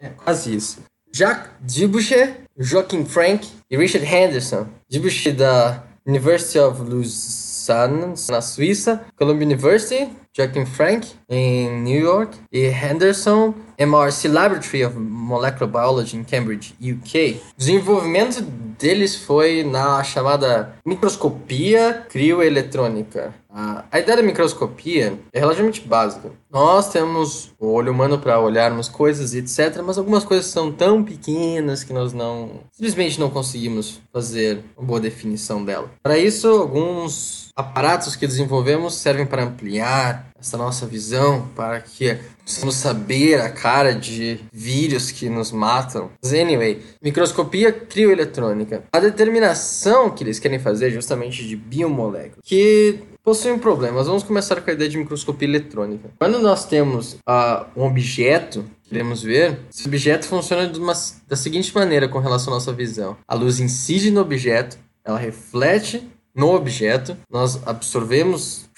É 0.00 0.08
quase 0.16 0.54
isso. 0.54 0.78
Jacques 1.12 1.50
Dubochet, 1.60 2.36
Joachim 2.56 3.04
Frank 3.04 3.46
e 3.70 3.76
Richard 3.76 4.06
Henderson. 4.06 4.66
Dubochet 4.90 5.32
da 5.32 5.82
University 6.06 6.58
of 6.58 6.80
Lausanne, 6.80 8.14
na 8.30 8.40
Suíça, 8.40 9.04
Columbia 9.14 9.46
University, 9.46 10.08
Joachim 10.34 10.64
Frank 10.64 11.08
em 11.28 11.82
New 11.82 12.00
York 12.00 12.38
e 12.50 12.64
Henderson 12.66 13.54
MRC 13.78 14.28
Laboratory 14.28 14.84
of 14.84 14.98
Molecular 14.98 15.70
Biology 15.70 16.16
em 16.16 16.24
Cambridge, 16.24 16.74
UK. 16.80 17.40
O 17.54 17.58
desenvolvimento 17.58 18.40
deles 18.78 19.16
foi 19.16 19.62
na 19.62 20.02
chamada 20.02 20.74
microscopia 20.86 22.06
crioeletrônica. 22.08 23.34
A 23.54 23.98
ideia 23.98 24.16
da 24.16 24.22
microscopia 24.22 25.18
é 25.30 25.38
relativamente 25.38 25.82
básica. 25.82 26.30
Nós 26.50 26.90
temos 26.90 27.52
o 27.58 27.66
olho 27.66 27.92
humano 27.92 28.18
para 28.18 28.40
olharmos 28.40 28.88
coisas 28.88 29.34
e 29.34 29.38
etc, 29.38 29.82
mas 29.84 29.98
algumas 29.98 30.24
coisas 30.24 30.46
são 30.46 30.72
tão 30.72 31.04
pequenas 31.04 31.84
que 31.84 31.92
nós 31.92 32.14
não 32.14 32.60
simplesmente 32.72 33.20
não 33.20 33.28
conseguimos 33.28 34.00
fazer 34.10 34.64
uma 34.76 34.86
boa 34.86 35.00
definição 35.00 35.62
dela. 35.62 35.90
Para 36.02 36.16
isso, 36.16 36.48
alguns 36.48 37.50
aparatos 37.54 38.16
que 38.16 38.26
desenvolvemos 38.26 38.94
servem 38.94 39.26
para 39.26 39.44
ampliar 39.44 40.21
essa 40.42 40.58
nossa 40.58 40.86
visão, 40.86 41.48
para 41.54 41.80
que 41.80 42.18
possamos 42.44 42.74
saber 42.74 43.40
a 43.40 43.48
cara 43.48 43.94
de 43.94 44.40
vírus 44.52 45.10
que 45.12 45.28
nos 45.28 45.52
matam. 45.52 46.10
Mas 46.20 46.32
anyway, 46.34 46.82
microscopia 47.00 47.72
crioeletrônica. 47.72 48.82
A 48.92 48.98
determinação 48.98 50.10
que 50.10 50.24
eles 50.24 50.40
querem 50.40 50.58
fazer 50.58 50.88
é 50.88 50.90
justamente 50.90 51.46
de 51.46 51.56
biomoléculas, 51.56 52.40
que 52.42 52.98
possuem 53.22 53.54
um 53.54 53.58
problema. 53.58 53.98
Mas 53.98 54.08
vamos 54.08 54.24
começar 54.24 54.60
com 54.60 54.68
a 54.68 54.74
ideia 54.74 54.90
de 54.90 54.98
microscopia 54.98 55.46
eletrônica. 55.46 56.10
Quando 56.18 56.40
nós 56.40 56.66
temos 56.66 57.14
uh, 57.14 57.64
um 57.76 57.84
objeto 57.84 58.64
queremos 58.88 59.22
ver, 59.22 59.58
esse 59.72 59.88
objeto 59.88 60.26
funciona 60.26 60.70
uma, 60.76 60.92
da 61.26 61.34
seguinte 61.34 61.74
maneira 61.74 62.06
com 62.06 62.18
relação 62.18 62.52
à 62.52 62.56
nossa 62.56 62.74
visão. 62.74 63.16
A 63.26 63.34
luz 63.34 63.58
incide 63.58 64.10
no 64.10 64.20
objeto, 64.20 64.76
ela 65.02 65.18
reflete 65.18 66.06
no 66.34 66.54
objeto, 66.54 67.16
nós 67.30 67.60
absorvemos 67.66 68.68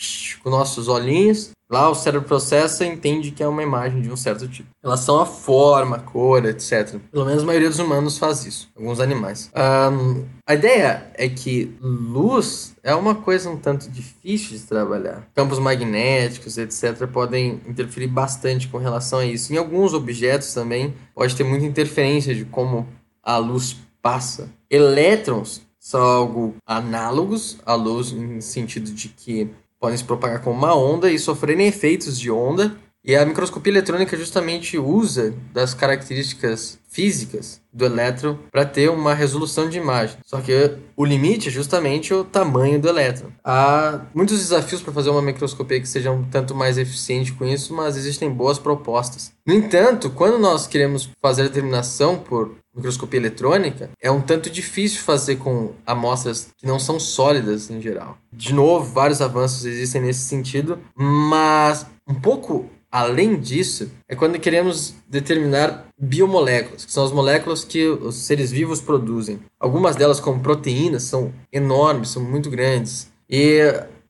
com 0.42 0.50
nossos 0.50 0.88
olhinhos, 0.88 1.52
lá 1.70 1.88
o 1.88 1.94
cérebro 1.94 2.26
processa 2.26 2.84
e 2.84 2.88
entende 2.88 3.30
que 3.30 3.42
é 3.42 3.48
uma 3.48 3.62
imagem 3.62 4.02
de 4.02 4.10
um 4.10 4.16
certo 4.16 4.46
tipo. 4.48 4.68
Em 4.82 4.86
relação 4.86 5.20
à 5.20 5.26
forma, 5.26 5.98
cor, 5.98 6.44
etc. 6.44 6.98
Pelo 7.10 7.24
menos 7.24 7.42
a 7.42 7.46
maioria 7.46 7.68
dos 7.68 7.78
humanos 7.78 8.18
faz 8.18 8.44
isso, 8.44 8.68
alguns 8.76 9.00
animais. 9.00 9.50
Um, 9.54 10.24
a 10.46 10.54
ideia 10.54 11.10
é 11.14 11.28
que 11.28 11.74
luz 11.80 12.74
é 12.82 12.94
uma 12.94 13.14
coisa 13.14 13.48
um 13.48 13.56
tanto 13.56 13.88
difícil 13.90 14.58
de 14.58 14.64
trabalhar. 14.64 15.26
Campos 15.34 15.58
magnéticos, 15.58 16.58
etc., 16.58 17.06
podem 17.06 17.60
interferir 17.66 18.08
bastante 18.08 18.68
com 18.68 18.78
relação 18.78 19.20
a 19.20 19.26
isso. 19.26 19.52
Em 19.52 19.56
alguns 19.56 19.94
objetos 19.94 20.52
também 20.52 20.94
pode 21.14 21.34
ter 21.34 21.44
muita 21.44 21.64
interferência 21.64 22.34
de 22.34 22.44
como 22.44 22.86
a 23.22 23.38
luz 23.38 23.76
passa. 24.02 24.50
Elétrons 24.68 25.62
são 25.84 26.00
algo 26.00 26.56
análogos 26.66 27.58
à 27.66 27.74
luz, 27.74 28.10
no 28.10 28.40
sentido 28.40 28.90
de 28.90 29.10
que 29.10 29.50
podem 29.78 29.98
se 29.98 30.02
propagar 30.02 30.42
como 30.42 30.56
uma 30.56 30.74
onda 30.74 31.10
e 31.10 31.18
sofrerem 31.18 31.66
efeitos 31.66 32.18
de 32.18 32.30
onda. 32.30 32.74
E 33.04 33.14
a 33.14 33.26
microscopia 33.26 33.70
eletrônica 33.70 34.16
justamente 34.16 34.78
usa 34.78 35.34
das 35.52 35.74
características 35.74 36.78
físicas 36.88 37.60
do 37.70 37.84
elétron 37.84 38.38
para 38.50 38.64
ter 38.64 38.88
uma 38.88 39.12
resolução 39.12 39.68
de 39.68 39.76
imagem. 39.76 40.16
Só 40.24 40.40
que 40.40 40.78
o 40.96 41.04
limite 41.04 41.48
é 41.48 41.52
justamente 41.52 42.14
o 42.14 42.24
tamanho 42.24 42.80
do 42.80 42.88
elétron. 42.88 43.30
Há 43.44 44.00
muitos 44.14 44.38
desafios 44.38 44.80
para 44.80 44.92
fazer 44.92 45.10
uma 45.10 45.20
microscopia 45.20 45.80
que 45.80 45.88
seja 45.88 46.10
um 46.10 46.22
tanto 46.22 46.54
mais 46.54 46.78
eficiente 46.78 47.32
com 47.32 47.44
isso, 47.44 47.74
mas 47.74 47.96
existem 47.96 48.30
boas 48.30 48.58
propostas. 48.58 49.32
No 49.44 49.52
entanto, 49.52 50.08
quando 50.08 50.38
nós 50.38 50.66
queremos 50.66 51.10
fazer 51.20 51.42
a 51.42 51.46
determinação 51.48 52.16
por 52.16 52.54
microscopia 52.74 53.20
eletrônica, 53.20 53.90
é 54.00 54.10
um 54.10 54.20
tanto 54.20 54.48
difícil 54.48 55.00
fazer 55.02 55.36
com 55.36 55.72
amostras 55.84 56.48
que 56.56 56.66
não 56.66 56.78
são 56.78 56.98
sólidas 56.98 57.70
em 57.70 57.82
geral. 57.82 58.16
De 58.32 58.54
novo, 58.54 58.92
vários 58.92 59.20
avanços 59.20 59.64
existem 59.64 60.00
nesse 60.00 60.20
sentido, 60.20 60.78
mas 60.96 61.86
um 62.06 62.14
pouco 62.14 62.68
além 62.94 63.40
disso 63.40 63.90
é 64.08 64.14
quando 64.14 64.38
queremos 64.38 64.94
determinar 65.08 65.88
biomoléculas, 66.00 66.84
que 66.84 66.92
são 66.92 67.04
as 67.04 67.10
moléculas 67.10 67.64
que 67.64 67.88
os 67.88 68.14
seres 68.14 68.52
vivos 68.52 68.80
produzem. 68.80 69.40
Algumas 69.58 69.96
delas, 69.96 70.20
como 70.20 70.38
proteínas, 70.38 71.02
são 71.02 71.32
enormes, 71.52 72.10
são 72.10 72.22
muito 72.22 72.48
grandes. 72.48 73.10
E 73.28 73.58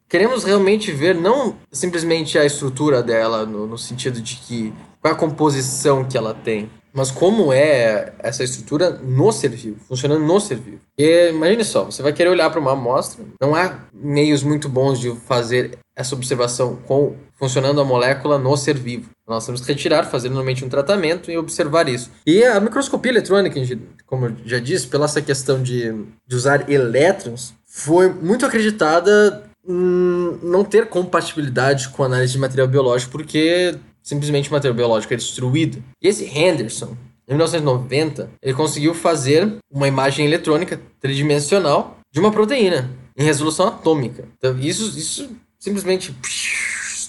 queremos 0.06 0.44
realmente 0.44 0.92
ver 0.92 1.14
não 1.14 1.56
simplesmente 1.72 2.38
a 2.38 2.44
estrutura 2.44 3.02
dela, 3.02 3.46
no, 3.46 3.66
no 3.66 3.78
sentido 3.78 4.20
de 4.20 4.36
que 4.36 4.70
qual 5.00 5.14
é 5.14 5.16
a 5.16 5.18
composição 5.18 6.04
que 6.04 6.18
ela 6.18 6.34
tem, 6.34 6.68
mas 6.92 7.10
como 7.10 7.54
é 7.54 8.12
essa 8.18 8.44
estrutura 8.44 8.90
no 8.90 9.32
ser 9.32 9.48
vivo, 9.48 9.80
funcionando 9.88 10.26
no 10.26 10.38
ser 10.38 10.56
vivo. 10.56 10.80
E 10.98 11.30
imagine 11.30 11.64
só, 11.64 11.84
você 11.84 12.02
vai 12.02 12.12
querer 12.12 12.28
olhar 12.28 12.50
para 12.50 12.60
uma 12.60 12.72
amostra, 12.72 13.24
não 13.40 13.54
há 13.54 13.78
meios 13.94 14.42
muito 14.42 14.68
bons 14.68 15.00
de 15.00 15.10
fazer 15.26 15.78
essa 15.96 16.14
observação 16.14 16.76
com 16.86 17.14
funcionando 17.36 17.80
a 17.80 17.84
molécula 17.84 18.38
no 18.38 18.56
ser 18.56 18.76
vivo. 18.76 19.10
Nós 19.26 19.44
temos 19.46 19.60
que 19.60 19.68
retirar, 19.68 20.04
fazer 20.04 20.28
normalmente 20.28 20.64
um 20.64 20.68
tratamento 20.68 21.30
e 21.30 21.38
observar 21.38 21.88
isso. 21.88 22.10
E 22.26 22.44
a 22.44 22.60
microscopia 22.60 23.10
eletrônica, 23.12 23.60
como 24.06 24.26
eu 24.26 24.36
já 24.44 24.58
disse, 24.58 24.86
pela 24.86 25.06
essa 25.06 25.22
questão 25.22 25.62
de, 25.62 25.92
de 26.26 26.36
usar 26.36 26.70
elétrons, 26.70 27.54
foi 27.66 28.08
muito 28.08 28.46
acreditada 28.46 29.50
não 29.66 30.62
ter 30.62 30.88
compatibilidade 30.88 31.88
com 31.88 32.04
análise 32.04 32.34
de 32.34 32.38
material 32.38 32.68
biológico, 32.68 33.12
porque 33.12 33.74
simplesmente 34.02 34.50
o 34.50 34.52
material 34.52 34.76
biológico 34.76 35.14
é 35.14 35.16
destruído. 35.16 35.82
E 36.02 36.08
esse 36.08 36.24
Henderson, 36.26 36.94
em 37.26 37.32
1990, 37.32 38.30
ele 38.42 38.54
conseguiu 38.54 38.94
fazer 38.94 39.56
uma 39.72 39.88
imagem 39.88 40.26
eletrônica 40.26 40.78
tridimensional 41.00 41.98
de 42.12 42.20
uma 42.20 42.30
proteína 42.30 42.90
em 43.16 43.24
resolução 43.24 43.68
atômica. 43.68 44.28
Então, 44.36 44.58
isso, 44.58 44.98
isso 44.98 45.30
simplesmente 45.58 46.14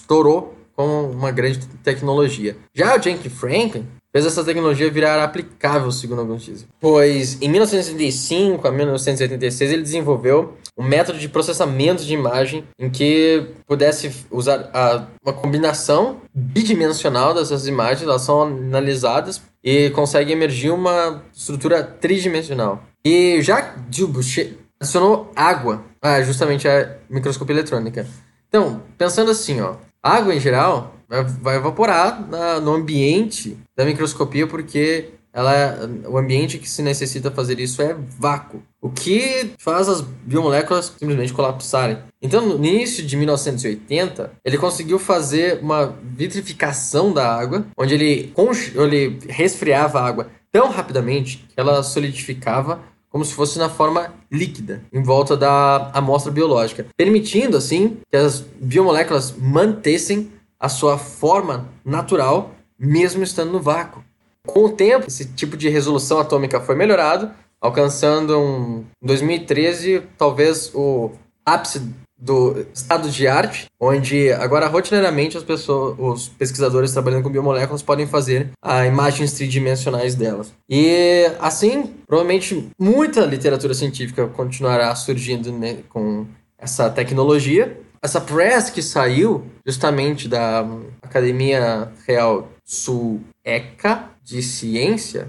estourou 0.06 0.54
com 0.74 1.10
uma 1.10 1.32
grande 1.32 1.66
tecnologia. 1.82 2.56
Já 2.72 2.96
o 2.96 3.02
Jenkin 3.02 3.28
Franklin 3.28 3.86
fez 4.12 4.24
essa 4.24 4.44
tecnologia 4.44 4.90
virar 4.90 5.22
aplicável, 5.22 5.90
segundo 5.90 6.20
alguns 6.20 6.44
dizem. 6.44 6.68
Pois 6.80 7.40
em 7.42 7.48
1985 7.48 8.66
a 8.66 8.70
1986 8.70 9.72
ele 9.72 9.82
desenvolveu 9.82 10.56
um 10.78 10.84
método 10.84 11.18
de 11.18 11.28
processamento 11.28 12.04
de 12.04 12.14
imagem 12.14 12.64
em 12.78 12.88
que 12.88 13.46
pudesse 13.66 14.12
usar 14.30 14.70
a, 14.72 15.06
uma 15.24 15.32
combinação 15.32 16.18
bidimensional 16.32 17.34
dessas 17.34 17.66
imagens, 17.66 18.02
elas 18.02 18.22
são 18.22 18.42
analisadas 18.42 19.42
e 19.64 19.90
consegue 19.90 20.32
emergir 20.32 20.70
uma 20.70 21.22
estrutura 21.34 21.82
tridimensional. 21.82 22.82
E 23.04 23.40
Jacques 23.42 23.82
Dubochet 23.88 24.56
adicionou 24.78 25.30
água, 25.34 25.82
ah, 26.00 26.22
justamente 26.22 26.68
a 26.68 26.96
microscopia 27.08 27.54
eletrônica. 27.54 28.06
Então, 28.48 28.82
pensando 28.96 29.30
assim, 29.30 29.60
ó, 29.60 29.74
água 30.06 30.34
em 30.34 30.40
geral 30.40 30.94
vai, 31.08 31.24
vai 31.24 31.56
evaporar 31.56 32.26
na, 32.28 32.60
no 32.60 32.72
ambiente 32.72 33.56
da 33.76 33.84
microscopia 33.84 34.46
porque 34.46 35.10
ela, 35.36 35.78
o 36.08 36.16
ambiente 36.16 36.56
que 36.56 36.68
se 36.68 36.80
necessita 36.80 37.30
fazer 37.30 37.60
isso 37.60 37.82
é 37.82 37.94
vácuo, 38.18 38.62
o 38.80 38.88
que 38.88 39.50
faz 39.58 39.86
as 39.86 40.00
biomoléculas 40.00 40.94
simplesmente 40.98 41.34
colapsarem. 41.34 41.98
Então, 42.22 42.40
no 42.40 42.64
início 42.64 43.04
de 43.04 43.18
1980, 43.18 44.32
ele 44.42 44.56
conseguiu 44.56 44.98
fazer 44.98 45.58
uma 45.60 45.94
vitrificação 46.02 47.12
da 47.12 47.30
água, 47.30 47.66
onde 47.76 47.92
ele, 47.92 48.32
ele 48.74 49.18
resfriava 49.28 50.00
a 50.00 50.06
água 50.06 50.28
tão 50.50 50.70
rapidamente 50.70 51.44
que 51.50 51.60
ela 51.60 51.82
solidificava 51.82 52.80
como 53.16 53.24
se 53.24 53.32
fosse 53.32 53.58
na 53.58 53.70
forma 53.70 54.12
líquida 54.30 54.82
em 54.92 55.02
volta 55.02 55.38
da 55.38 55.90
amostra 55.94 56.30
biológica, 56.30 56.84
permitindo 56.98 57.56
assim 57.56 57.96
que 58.10 58.16
as 58.18 58.40
biomoléculas 58.60 59.34
mantessem 59.34 60.30
a 60.60 60.68
sua 60.68 60.98
forma 60.98 61.66
natural 61.82 62.50
mesmo 62.78 63.22
estando 63.22 63.52
no 63.52 63.58
vácuo. 63.58 64.04
Com 64.46 64.66
o 64.66 64.68
tempo, 64.68 65.06
esse 65.08 65.24
tipo 65.28 65.56
de 65.56 65.70
resolução 65.70 66.18
atômica 66.18 66.60
foi 66.60 66.74
melhorado, 66.74 67.30
alcançando 67.58 68.38
um, 68.38 68.84
em 69.02 69.06
2013 69.06 70.02
talvez 70.18 70.70
o 70.74 71.10
ápice 71.42 71.80
do 72.18 72.66
estado 72.72 73.10
de 73.10 73.26
arte, 73.26 73.66
onde 73.78 74.32
agora 74.32 74.66
rotineiramente 74.66 75.36
as 75.36 75.44
pessoas, 75.44 75.96
os 75.98 76.28
pesquisadores 76.28 76.92
trabalhando 76.92 77.22
com 77.22 77.30
biomoléculas 77.30 77.82
podem 77.82 78.06
fazer 78.06 78.50
a 78.62 78.86
imagens 78.86 79.32
tridimensionais 79.32 80.14
delas. 80.14 80.52
E 80.68 81.26
assim, 81.38 81.94
provavelmente 82.06 82.68
muita 82.78 83.24
literatura 83.26 83.74
científica 83.74 84.26
continuará 84.28 84.94
surgindo 84.94 85.52
né, 85.52 85.78
com 85.88 86.26
essa 86.58 86.88
tecnologia. 86.88 87.78
Essa 88.02 88.20
press 88.20 88.70
que 88.70 88.82
saiu 88.82 89.44
justamente 89.66 90.28
da 90.28 90.66
Academia 91.02 91.90
Real 92.06 92.48
Sueca 92.64 94.10
de 94.22 94.42
Ciência 94.42 95.28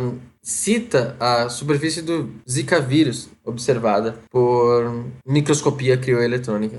um, 0.00 0.18
cita 0.42 1.14
a 1.20 1.48
superfície 1.50 2.00
do 2.00 2.30
Zika 2.48 2.80
vírus 2.80 3.28
observada 3.48 4.18
por 4.30 5.04
microscopia 5.26 5.96
crioeletrônica. 5.96 6.78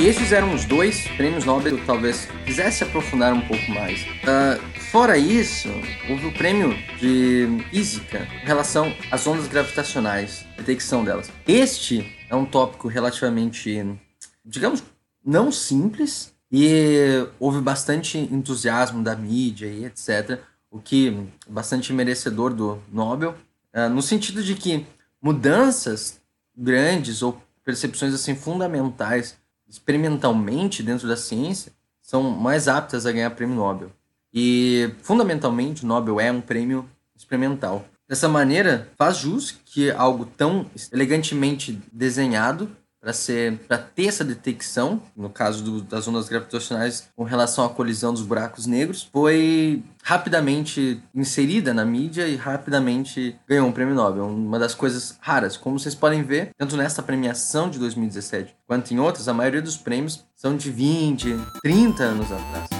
E 0.00 0.06
esses 0.06 0.30
eram 0.30 0.54
os 0.54 0.64
dois 0.64 1.08
prêmios 1.16 1.44
Nobel 1.44 1.76
que 1.76 1.84
talvez 1.84 2.28
quisesse 2.46 2.84
aprofundar 2.84 3.32
um 3.32 3.40
pouco 3.40 3.68
mais. 3.72 4.00
Uh, 4.02 4.80
fora 4.92 5.18
isso, 5.18 5.68
houve 6.08 6.26
o 6.26 6.32
prêmio 6.32 6.72
de 7.00 7.48
física 7.70 8.28
em 8.40 8.46
relação 8.46 8.94
às 9.10 9.26
ondas 9.26 9.48
gravitacionais, 9.48 10.46
a 10.56 10.58
detecção 10.58 11.02
delas. 11.04 11.32
Este 11.48 12.17
é 12.30 12.36
um 12.36 12.44
tópico 12.44 12.88
relativamente, 12.88 13.98
digamos, 14.44 14.82
não 15.24 15.50
simples 15.50 16.34
e 16.50 17.26
houve 17.38 17.60
bastante 17.60 18.18
entusiasmo 18.18 19.02
da 19.02 19.14
mídia 19.14 19.66
e 19.66 19.84
etc. 19.84 20.40
O 20.70 20.78
que 20.78 21.08
é 21.46 21.52
bastante 21.52 21.92
merecedor 21.92 22.52
do 22.54 22.78
Nobel, 22.90 23.34
uh, 23.74 23.88
no 23.88 24.02
sentido 24.02 24.42
de 24.42 24.54
que 24.54 24.86
mudanças 25.20 26.20
grandes 26.56 27.22
ou 27.22 27.40
percepções 27.64 28.14
assim 28.14 28.34
fundamentais 28.34 29.36
experimentalmente 29.68 30.82
dentro 30.82 31.06
da 31.06 31.16
ciência 31.16 31.72
são 32.00 32.30
mais 32.30 32.68
aptas 32.68 33.04
a 33.04 33.12
ganhar 33.12 33.30
prêmio 33.30 33.56
Nobel. 33.56 33.92
E 34.32 34.94
fundamentalmente 35.02 35.84
o 35.84 35.86
Nobel 35.86 36.20
é 36.20 36.30
um 36.32 36.40
prêmio 36.40 36.88
experimental. 37.14 37.84
Dessa 38.08 38.26
maneira, 38.26 38.88
faz 38.96 39.18
jus 39.18 39.54
que 39.66 39.90
algo 39.90 40.24
tão 40.24 40.64
elegantemente 40.90 41.78
desenhado 41.92 42.70
para 43.00 43.12
ser 43.12 43.58
para 43.68 43.78
ter 43.78 44.06
essa 44.06 44.24
detecção, 44.24 45.00
no 45.16 45.30
caso 45.30 45.62
do, 45.62 45.82
das 45.82 46.08
ondas 46.08 46.28
gravitacionais 46.28 47.08
com 47.14 47.22
relação 47.22 47.64
à 47.64 47.68
colisão 47.68 48.12
dos 48.12 48.22
buracos 48.22 48.66
negros, 48.66 49.08
foi 49.12 49.82
rapidamente 50.02 51.00
inserida 51.14 51.72
na 51.72 51.84
mídia 51.84 52.26
e 52.26 52.34
rapidamente 52.34 53.38
ganhou 53.46 53.68
um 53.68 53.72
prêmio 53.72 53.94
Nobel. 53.94 54.26
Uma 54.26 54.58
das 54.58 54.74
coisas 54.74 55.16
raras, 55.20 55.56
como 55.56 55.78
vocês 55.78 55.94
podem 55.94 56.22
ver, 56.22 56.50
tanto 56.56 56.76
nesta 56.76 57.02
premiação 57.02 57.70
de 57.70 57.78
2017 57.78 58.56
quanto 58.66 58.92
em 58.92 58.98
outras, 58.98 59.28
a 59.28 59.34
maioria 59.34 59.62
dos 59.62 59.76
prêmios 59.76 60.24
são 60.34 60.56
de 60.56 60.70
20, 60.70 61.36
30 61.62 62.02
anos 62.02 62.32
atrás. 62.32 62.77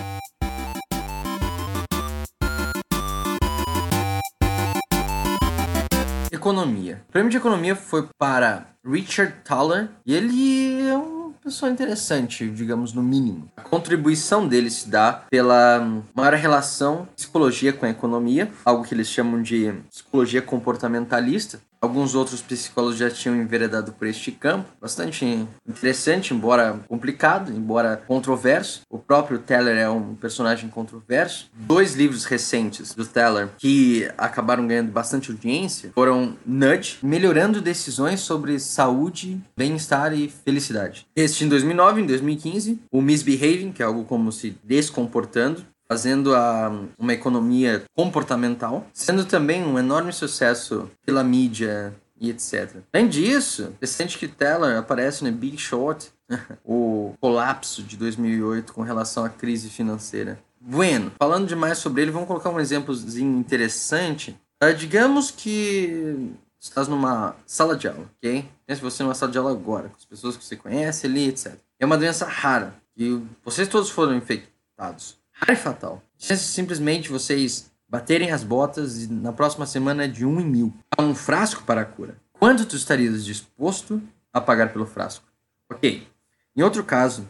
Economia. 6.38 7.02
O 7.09 7.12
prêmio 7.12 7.30
de 7.30 7.37
economia 7.37 7.75
foi 7.75 8.09
para 8.16 8.68
Richard 8.85 9.35
Thaler 9.42 9.88
e 10.07 10.14
ele 10.14 10.88
é 10.88 10.97
uma 10.97 11.33
pessoa 11.42 11.71
interessante, 11.71 12.49
digamos, 12.49 12.92
no 12.92 13.02
mínimo. 13.02 13.50
A 13.57 13.62
contribuição 13.62 14.47
dele 14.47 14.71
se 14.71 14.88
dá 14.88 15.25
pela 15.28 15.85
maior 16.14 16.35
relação 16.35 17.09
psicologia 17.16 17.73
com 17.73 17.87
a 17.87 17.90
economia, 17.90 18.49
algo 18.64 18.85
que 18.85 18.95
eles 18.95 19.09
chamam 19.09 19.42
de 19.42 19.73
psicologia 19.90 20.40
comportamentalista, 20.40 21.61
Alguns 21.80 22.14
outros 22.14 22.42
psicólogos 22.42 22.99
já 22.99 23.08
tinham 23.08 23.37
enveredado 23.37 23.92
por 23.92 24.08
este 24.08 24.32
campo, 24.32 24.68
bastante 24.80 25.25
interessante, 25.66 26.35
embora 26.35 26.80
complicado, 26.88 27.52
embora 27.52 27.97
controverso. 27.97 28.82
O 28.90 28.99
próprio 28.99 29.38
Teller 29.38 29.76
é 29.76 29.88
um 29.88 30.16
personagem 30.16 30.68
controverso. 30.68 31.50
Dois 31.54 31.94
livros 31.94 32.25
recentes 32.25 32.94
do 32.94 33.06
Teller 33.06 33.50
que 33.58 34.11
acabaram 34.18 34.66
ganhando 34.66 34.90
bastante 34.90 35.30
audiência 35.30 35.92
foram 35.94 36.37
Nudge, 36.44 36.99
melhorando 37.02 37.61
decisões 37.61 38.20
sobre 38.20 38.58
saúde, 38.58 39.40
bem-estar 39.56 40.12
e 40.12 40.28
felicidade. 40.28 41.06
Este 41.14 41.44
em 41.44 41.49
2009, 41.49 42.02
em 42.02 42.06
2015, 42.06 42.80
o 42.90 43.00
Misbehaving, 43.00 43.70
que 43.70 43.82
é 43.82 43.87
algo 43.87 44.04
como 44.04 44.32
se 44.32 44.56
descomportando, 44.64 45.64
fazendo 45.88 46.35
a, 46.35 46.71
uma 46.99 47.14
economia 47.14 47.83
comportamental, 47.97 48.86
sendo 48.93 49.25
também 49.25 49.65
um 49.65 49.78
enorme 49.78 50.12
sucesso 50.12 50.89
pela 51.04 51.25
mídia 51.25 51.95
e 52.21 52.30
etc. 52.30 52.76
Além 52.93 53.08
disso, 53.08 53.73
recente 53.80 54.19
que 54.19 54.28
Teller 54.28 54.76
aparece 54.76 55.25
no 55.25 55.32
Big 55.32 55.56
Short, 55.56 56.10
o 56.65 57.15
colapso 57.21 57.82
de 57.82 57.97
2008 57.97 58.73
com 58.73 58.82
relação 58.82 59.25
à 59.25 59.30
crise 59.30 59.71
financeira. 59.71 60.39
Bueno, 60.60 61.12
falando 61.19 61.47
demais 61.47 61.78
sobre 61.78 62.02
ele, 62.02 62.10
vamos 62.10 62.28
colocar 62.28 62.50
um 62.50 62.60
exemplozinho 62.60 63.39
interessante. 63.39 64.36
Uh, 64.62 64.75
digamos 64.75 65.30
que 65.30 66.30
estás 66.60 66.89
numa 66.89 67.36
sala 67.47 67.76
de 67.76 67.89
aula, 67.89 68.10
ok? 68.19 68.45
Pense 68.67 68.82
você 68.82 69.02
numa 69.02 69.15
sala 69.15 69.30
de 69.30 69.39
aula 69.39 69.52
agora, 69.52 69.89
com 69.89 69.97
as 69.97 70.04
pessoas 70.04 70.36
que 70.36 70.45
você 70.45 70.56
conhece 70.56 71.06
ali, 71.06 71.28
etc. 71.28 71.54
É 71.78 71.86
uma 71.86 71.97
doença 71.97 72.26
rara 72.26 72.75
e 72.97 73.23
vocês 73.45 73.69
todos 73.69 73.89
foram 73.89 74.17
infectados 74.17 75.18
e 75.46 75.56
fatal. 75.56 76.02
Chance 76.18 76.44
simplesmente 76.44 77.08
vocês 77.08 77.70
baterem 77.88 78.30
as 78.30 78.44
botas 78.44 79.04
e 79.04 79.12
na 79.12 79.32
próxima 79.32 79.66
semana 79.66 80.04
é 80.04 80.08
de 80.08 80.24
um 80.24 80.40
em 80.40 80.44
mil. 80.44 80.74
Há 80.96 81.02
um 81.02 81.14
frasco 81.14 81.62
para 81.64 81.82
a 81.82 81.84
cura. 81.84 82.16
Quanto 82.32 82.66
tu 82.66 82.76
estarias 82.76 83.24
disposto 83.24 84.02
a 84.32 84.40
pagar 84.40 84.72
pelo 84.72 84.86
frasco? 84.86 85.24
Ok. 85.70 86.06
Em 86.54 86.62
outro 86.62 86.84
caso, 86.84 87.28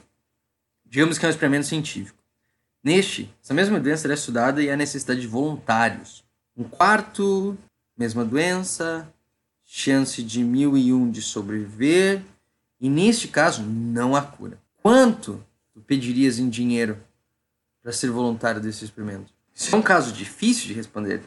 digamos 0.84 1.18
que 1.18 1.24
é 1.24 1.28
um 1.28 1.30
experimento 1.30 1.66
científico. 1.66 2.18
Neste, 2.82 3.32
essa 3.42 3.52
mesma 3.52 3.78
doença 3.78 4.08
é 4.08 4.14
estudada 4.14 4.62
e 4.62 4.70
há 4.70 4.76
necessidade 4.76 5.20
de 5.20 5.26
voluntários. 5.26 6.24
Um 6.56 6.64
quarto, 6.64 7.56
mesma 7.96 8.24
doença, 8.24 9.12
chance 9.64 10.22
de 10.22 10.42
mil 10.42 10.76
e 10.76 10.92
um 10.92 11.10
de 11.10 11.20
sobreviver, 11.20 12.22
e 12.80 12.88
neste 12.88 13.28
caso, 13.28 13.62
não 13.62 14.14
há 14.14 14.22
cura. 14.22 14.58
Quanto 14.82 15.44
tu 15.74 15.80
pedirias 15.80 16.38
em 16.38 16.48
dinheiro 16.48 16.98
para 17.88 17.94
ser 17.94 18.10
voluntário 18.10 18.60
desse 18.60 18.84
experimento? 18.84 19.32
Isso 19.54 19.74
é 19.74 19.78
um 19.78 19.80
caso 19.80 20.12
difícil 20.12 20.66
de 20.66 20.74
responder, 20.74 21.22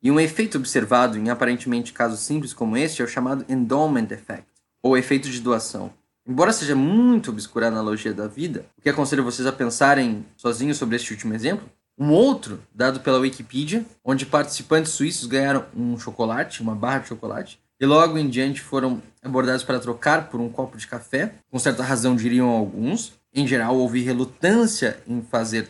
e 0.00 0.12
um 0.12 0.20
efeito 0.20 0.56
observado 0.56 1.18
em 1.18 1.28
aparentemente 1.28 1.92
casos 1.92 2.20
simples 2.20 2.54
como 2.54 2.76
este 2.76 3.02
é 3.02 3.04
o 3.04 3.08
chamado 3.08 3.44
endowment 3.48 4.06
effect, 4.12 4.46
ou 4.80 4.96
efeito 4.96 5.28
de 5.28 5.40
doação. 5.40 5.92
Embora 6.24 6.52
seja 6.52 6.76
muito 6.76 7.32
obscura 7.32 7.66
a 7.66 7.68
analogia 7.68 8.14
da 8.14 8.28
vida, 8.28 8.64
o 8.78 8.80
que 8.80 8.88
aconselho 8.88 9.24
vocês 9.24 9.44
a 9.44 9.50
pensarem 9.50 10.24
sozinhos 10.36 10.76
sobre 10.76 10.94
este 10.94 11.12
último 11.12 11.34
exemplo, 11.34 11.68
um 11.98 12.12
outro, 12.12 12.60
dado 12.72 13.00
pela 13.00 13.18
Wikipedia, 13.18 13.84
onde 14.04 14.24
participantes 14.24 14.92
suíços 14.92 15.26
ganharam 15.26 15.66
um 15.76 15.98
chocolate, 15.98 16.62
uma 16.62 16.76
barra 16.76 17.00
de 17.00 17.08
chocolate, 17.08 17.58
e 17.80 17.84
logo 17.84 18.16
em 18.16 18.30
diante 18.30 18.60
foram 18.60 19.02
abordados 19.20 19.64
para 19.64 19.80
trocar 19.80 20.30
por 20.30 20.40
um 20.40 20.48
copo 20.48 20.78
de 20.78 20.86
café. 20.86 21.34
Com 21.50 21.58
certa 21.58 21.82
razão, 21.82 22.14
diriam 22.14 22.48
alguns. 22.50 23.14
Em 23.34 23.44
geral, 23.48 23.76
houve 23.76 24.00
relutância 24.00 25.02
em 25.08 25.20
fazer 25.20 25.68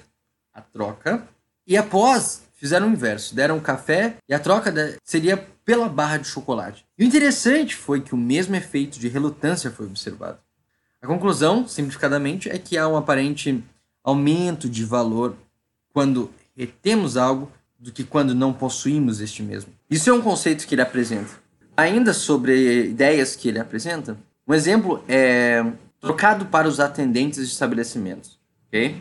a 0.54 0.60
troca. 0.60 1.26
E 1.66 1.76
após, 1.76 2.42
fizeram 2.54 2.88
o 2.88 2.92
inverso. 2.92 3.34
Deram 3.34 3.58
café 3.60 4.16
e 4.28 4.32
a 4.32 4.38
troca 4.38 4.72
seria 5.02 5.36
pela 5.64 5.88
barra 5.88 6.18
de 6.18 6.28
chocolate. 6.28 6.84
E 6.98 7.04
o 7.04 7.06
interessante 7.06 7.74
foi 7.74 8.00
que 8.00 8.14
o 8.14 8.18
mesmo 8.18 8.54
efeito 8.54 8.98
de 8.98 9.08
relutância 9.08 9.70
foi 9.70 9.86
observado. 9.86 10.38
A 11.02 11.06
conclusão, 11.06 11.68
simplificadamente, 11.68 12.48
é 12.48 12.56
que 12.58 12.78
há 12.78 12.88
um 12.88 12.96
aparente 12.96 13.62
aumento 14.02 14.68
de 14.68 14.84
valor 14.84 15.36
quando 15.92 16.30
retemos 16.56 17.16
algo 17.16 17.50
do 17.78 17.92
que 17.92 18.04
quando 18.04 18.34
não 18.34 18.52
possuímos 18.52 19.20
este 19.20 19.42
mesmo. 19.42 19.72
Isso 19.90 20.08
é 20.08 20.12
um 20.12 20.22
conceito 20.22 20.66
que 20.66 20.74
ele 20.74 20.82
apresenta. 20.82 21.30
Ainda 21.76 22.14
sobre 22.14 22.86
ideias 22.86 23.36
que 23.36 23.48
ele 23.48 23.58
apresenta, 23.58 24.16
um 24.46 24.54
exemplo 24.54 25.04
é 25.08 25.64
trocado 26.00 26.46
para 26.46 26.68
os 26.68 26.80
atendentes 26.80 27.46
de 27.46 27.52
estabelecimentos. 27.52 28.38
ok? 28.68 28.96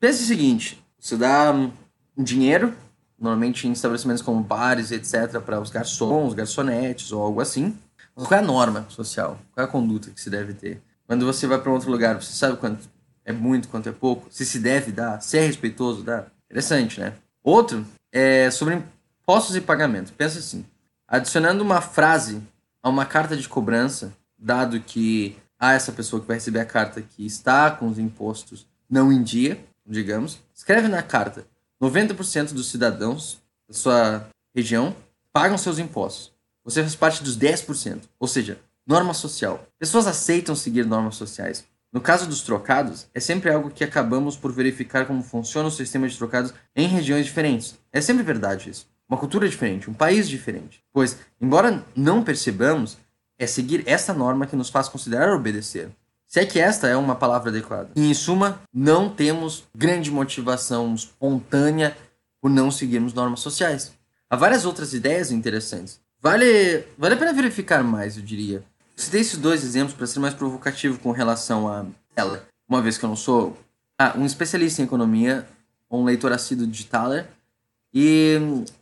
Pense 0.00 0.22
o 0.22 0.26
seguinte: 0.26 0.82
você 0.98 1.16
dá 1.16 1.52
um 1.52 1.72
dinheiro, 2.16 2.74
normalmente 3.18 3.66
em 3.66 3.72
estabelecimentos 3.72 4.22
como 4.22 4.42
bares, 4.42 4.90
etc., 4.92 5.40
para 5.40 5.60
os 5.60 5.70
garçons, 5.70 6.34
garçonetes 6.34 7.12
ou 7.12 7.22
algo 7.22 7.40
assim. 7.40 7.76
Mas 8.14 8.26
qual 8.26 8.40
é 8.40 8.42
a 8.42 8.46
norma 8.46 8.86
social? 8.88 9.38
Qual 9.52 9.64
é 9.64 9.68
a 9.68 9.70
conduta 9.70 10.10
que 10.10 10.20
se 10.20 10.30
deve 10.30 10.54
ter? 10.54 10.82
Quando 11.06 11.24
você 11.24 11.46
vai 11.46 11.60
para 11.60 11.72
outro 11.72 11.90
lugar, 11.90 12.20
você 12.20 12.32
sabe 12.32 12.56
quanto 12.56 12.88
é 13.24 13.32
muito, 13.32 13.68
quanto 13.68 13.88
é 13.88 13.92
pouco? 13.92 14.26
Se 14.30 14.44
se 14.44 14.58
deve 14.58 14.92
dar? 14.92 15.20
Se 15.20 15.38
é 15.38 15.40
respeitoso 15.40 16.02
dar? 16.02 16.30
Interessante, 16.46 17.00
né? 17.00 17.14
Outro 17.42 17.84
é 18.12 18.50
sobre 18.50 18.82
impostos 19.22 19.56
e 19.56 19.60
pagamento. 19.60 20.12
Pensa 20.12 20.38
assim: 20.38 20.64
adicionando 21.06 21.62
uma 21.62 21.80
frase 21.80 22.42
a 22.82 22.88
uma 22.88 23.04
carta 23.04 23.36
de 23.36 23.48
cobrança, 23.48 24.12
dado 24.38 24.80
que 24.80 25.36
há 25.58 25.72
essa 25.72 25.92
pessoa 25.92 26.20
que 26.20 26.28
vai 26.28 26.36
receber 26.36 26.60
a 26.60 26.64
carta 26.64 27.02
que 27.02 27.26
está 27.26 27.70
com 27.70 27.88
os 27.88 27.98
impostos 27.98 28.66
não 28.88 29.12
em 29.12 29.22
dia, 29.22 29.62
digamos, 29.88 30.38
escreve 30.54 30.88
na 30.88 31.02
carta: 31.02 31.46
90% 31.82 32.52
dos 32.52 32.70
cidadãos 32.70 33.40
da 33.66 33.74
sua 33.74 34.28
região 34.54 34.94
pagam 35.32 35.56
seus 35.58 35.78
impostos. 35.78 36.32
Você 36.64 36.82
faz 36.82 36.94
parte 36.94 37.22
dos 37.22 37.38
10%, 37.38 38.02
ou 38.18 38.28
seja, 38.28 38.58
norma 38.86 39.14
social. 39.14 39.66
Pessoas 39.78 40.06
aceitam 40.06 40.54
seguir 40.54 40.84
normas 40.84 41.16
sociais. 41.16 41.64
No 41.90 42.00
caso 42.00 42.26
dos 42.26 42.42
trocados, 42.42 43.06
é 43.14 43.20
sempre 43.20 43.50
algo 43.50 43.70
que 43.70 43.82
acabamos 43.82 44.36
por 44.36 44.52
verificar 44.52 45.06
como 45.06 45.22
funciona 45.22 45.68
o 45.68 45.72
sistema 45.72 46.06
de 46.06 46.16
trocados 46.18 46.52
em 46.76 46.86
regiões 46.86 47.24
diferentes. 47.24 47.78
É 47.90 48.00
sempre 48.00 48.22
verdade 48.22 48.68
isso. 48.70 48.86
uma 49.08 49.18
cultura 49.18 49.48
diferente, 49.48 49.88
um 49.88 49.94
país 49.94 50.28
diferente. 50.28 50.82
Pois, 50.92 51.16
embora 51.40 51.82
não 51.96 52.22
percebamos, 52.22 52.98
é 53.38 53.46
seguir 53.46 53.82
esta 53.86 54.12
norma 54.12 54.46
que 54.46 54.56
nos 54.56 54.68
faz 54.68 54.86
considerar 54.86 55.32
obedecer. 55.32 55.90
Se 56.28 56.40
é 56.40 56.44
que 56.44 56.60
esta 56.60 56.86
é 56.86 56.94
uma 56.94 57.14
palavra 57.14 57.48
adequada. 57.48 57.88
Em 57.96 58.12
suma, 58.12 58.60
não 58.72 59.08
temos 59.08 59.64
grande 59.74 60.10
motivação 60.10 60.94
espontânea 60.94 61.96
por 62.38 62.50
não 62.50 62.70
seguirmos 62.70 63.14
normas 63.14 63.40
sociais. 63.40 63.92
Há 64.28 64.36
várias 64.36 64.66
outras 64.66 64.92
ideias 64.92 65.32
interessantes. 65.32 65.98
Vale, 66.20 66.84
vale 66.98 67.14
a 67.14 67.16
pena 67.16 67.32
verificar 67.32 67.82
mais, 67.82 68.18
eu 68.18 68.22
diria. 68.22 68.62
Citei 68.94 69.22
esses 69.22 69.38
dois 69.38 69.64
exemplos 69.64 69.94
para 69.94 70.06
ser 70.06 70.20
mais 70.20 70.34
provocativo 70.34 70.98
com 70.98 71.12
relação 71.12 71.66
a 71.66 71.86
ela, 72.14 72.46
uma 72.68 72.82
vez 72.82 72.98
que 72.98 73.04
eu 73.06 73.08
não 73.08 73.16
sou 73.16 73.56
ah, 73.98 74.12
um 74.14 74.26
especialista 74.26 74.82
em 74.82 74.84
economia, 74.84 75.48
um 75.90 76.04
leitor 76.04 76.32
assíduo 76.32 76.66
de 76.66 76.84
Thaler, 76.84 77.26
e 77.94 78.36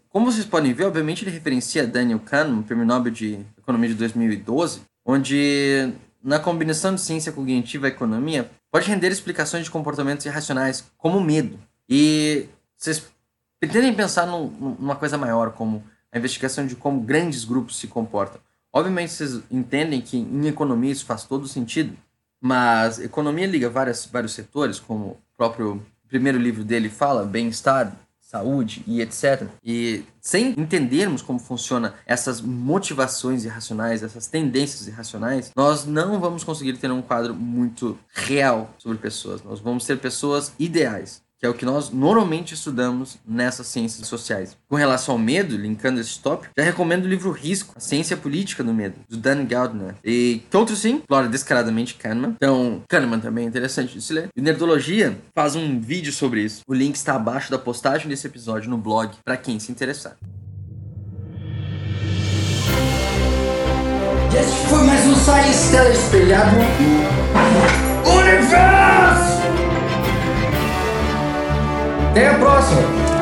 como 0.08 0.32
vocês 0.32 0.46
podem 0.46 0.72
ver, 0.72 0.86
obviamente 0.86 1.22
ele 1.22 1.30
referencia 1.30 1.86
Daniel 1.86 2.18
Kahneman, 2.18 2.62
Prêmio 2.62 2.86
Nobel 2.86 3.12
de 3.12 3.38
Economia 3.56 3.90
de 3.90 3.94
2012, 3.94 4.80
onde 5.04 5.92
na 6.22 6.38
combinação 6.38 6.94
de 6.94 7.00
ciência 7.00 7.32
cognitiva 7.32 7.88
e 7.88 7.90
economia 7.90 8.50
pode 8.70 8.88
render 8.88 9.10
explicações 9.10 9.64
de 9.64 9.70
comportamentos 9.70 10.26
irracionais, 10.26 10.84
como 10.98 11.20
medo. 11.20 11.58
E 11.88 12.48
vocês 12.76 13.02
pretendem 13.60 13.94
pensar 13.94 14.26
num, 14.26 14.48
numa 14.78 14.96
coisa 14.96 15.16
maior, 15.16 15.52
como 15.52 15.84
a 16.12 16.18
investigação 16.18 16.66
de 16.66 16.74
como 16.76 17.00
grandes 17.00 17.44
grupos 17.44 17.78
se 17.78 17.86
comportam. 17.86 18.40
Obviamente 18.72 19.12
vocês 19.12 19.40
entendem 19.50 20.00
que 20.00 20.16
em 20.18 20.46
economia 20.46 20.92
isso 20.92 21.06
faz 21.06 21.24
todo 21.24 21.48
sentido, 21.48 21.96
mas 22.40 22.98
economia 22.98 23.46
liga 23.46 23.70
várias, 23.70 24.06
vários 24.06 24.32
setores, 24.32 24.78
como 24.78 25.06
o 25.06 25.18
próprio 25.36 25.82
primeiro 26.08 26.38
livro 26.38 26.62
dele 26.62 26.88
fala, 26.88 27.24
bem-estar, 27.24 27.96
saúde 28.26 28.82
e 28.86 29.00
etc. 29.00 29.48
E 29.64 30.02
sem 30.20 30.48
entendermos 30.58 31.22
como 31.22 31.38
funciona 31.38 31.94
essas 32.04 32.40
motivações 32.40 33.44
irracionais, 33.44 34.02
essas 34.02 34.26
tendências 34.26 34.88
irracionais, 34.88 35.52
nós 35.56 35.86
não 35.86 36.18
vamos 36.18 36.42
conseguir 36.42 36.76
ter 36.76 36.90
um 36.90 37.00
quadro 37.00 37.34
muito 37.34 37.96
real 38.12 38.74
sobre 38.78 38.98
pessoas. 38.98 39.42
Nós 39.42 39.60
vamos 39.60 39.84
ser 39.84 39.98
pessoas 39.98 40.52
ideais 40.58 41.24
que 41.46 41.48
é 41.48 41.50
o 41.50 41.54
que 41.54 41.64
nós 41.64 41.90
normalmente 41.90 42.54
estudamos 42.54 43.18
nessas 43.26 43.68
ciências 43.68 44.08
sociais. 44.08 44.56
Com 44.68 44.74
relação 44.74 45.14
ao 45.14 45.18
medo, 45.18 45.56
linkando 45.56 46.00
esse 46.00 46.18
tópico, 46.18 46.52
já 46.56 46.64
recomendo 46.64 47.04
o 47.04 47.08
livro 47.08 47.30
Risco, 47.30 47.74
a 47.76 47.80
ciência 47.80 48.16
política 48.16 48.64
do 48.64 48.74
medo, 48.74 48.96
do 49.08 49.16
Dan 49.16 49.44
Gardner. 49.44 49.94
E 50.04 50.42
que 50.50 50.56
outro 50.56 50.74
sim, 50.74 50.96
explora 50.96 51.28
descaradamente 51.28 51.94
Kahneman. 51.94 52.34
Então, 52.36 52.82
Kahneman 52.88 53.20
também 53.20 53.44
é 53.44 53.48
interessante 53.48 53.94
de 53.94 54.02
se 54.02 54.12
ler. 54.12 54.28
E 54.36 54.40
Nerdologia 54.40 55.16
faz 55.34 55.54
um 55.54 55.80
vídeo 55.80 56.12
sobre 56.12 56.42
isso. 56.42 56.62
O 56.66 56.74
link 56.74 56.96
está 56.96 57.14
abaixo 57.14 57.50
da 57.50 57.58
postagem 57.58 58.08
desse 58.08 58.26
episódio 58.26 58.68
no 58.68 58.78
blog, 58.78 59.12
para 59.24 59.36
quem 59.36 59.60
se 59.60 59.70
interessar. 59.70 60.16
Foi 64.68 64.82
mais 64.82 65.06
um 65.06 65.14
Science 65.14 65.76
Universo! 68.04 69.15
Até 72.16 72.28
a 72.28 72.38
próxima! 72.38 73.15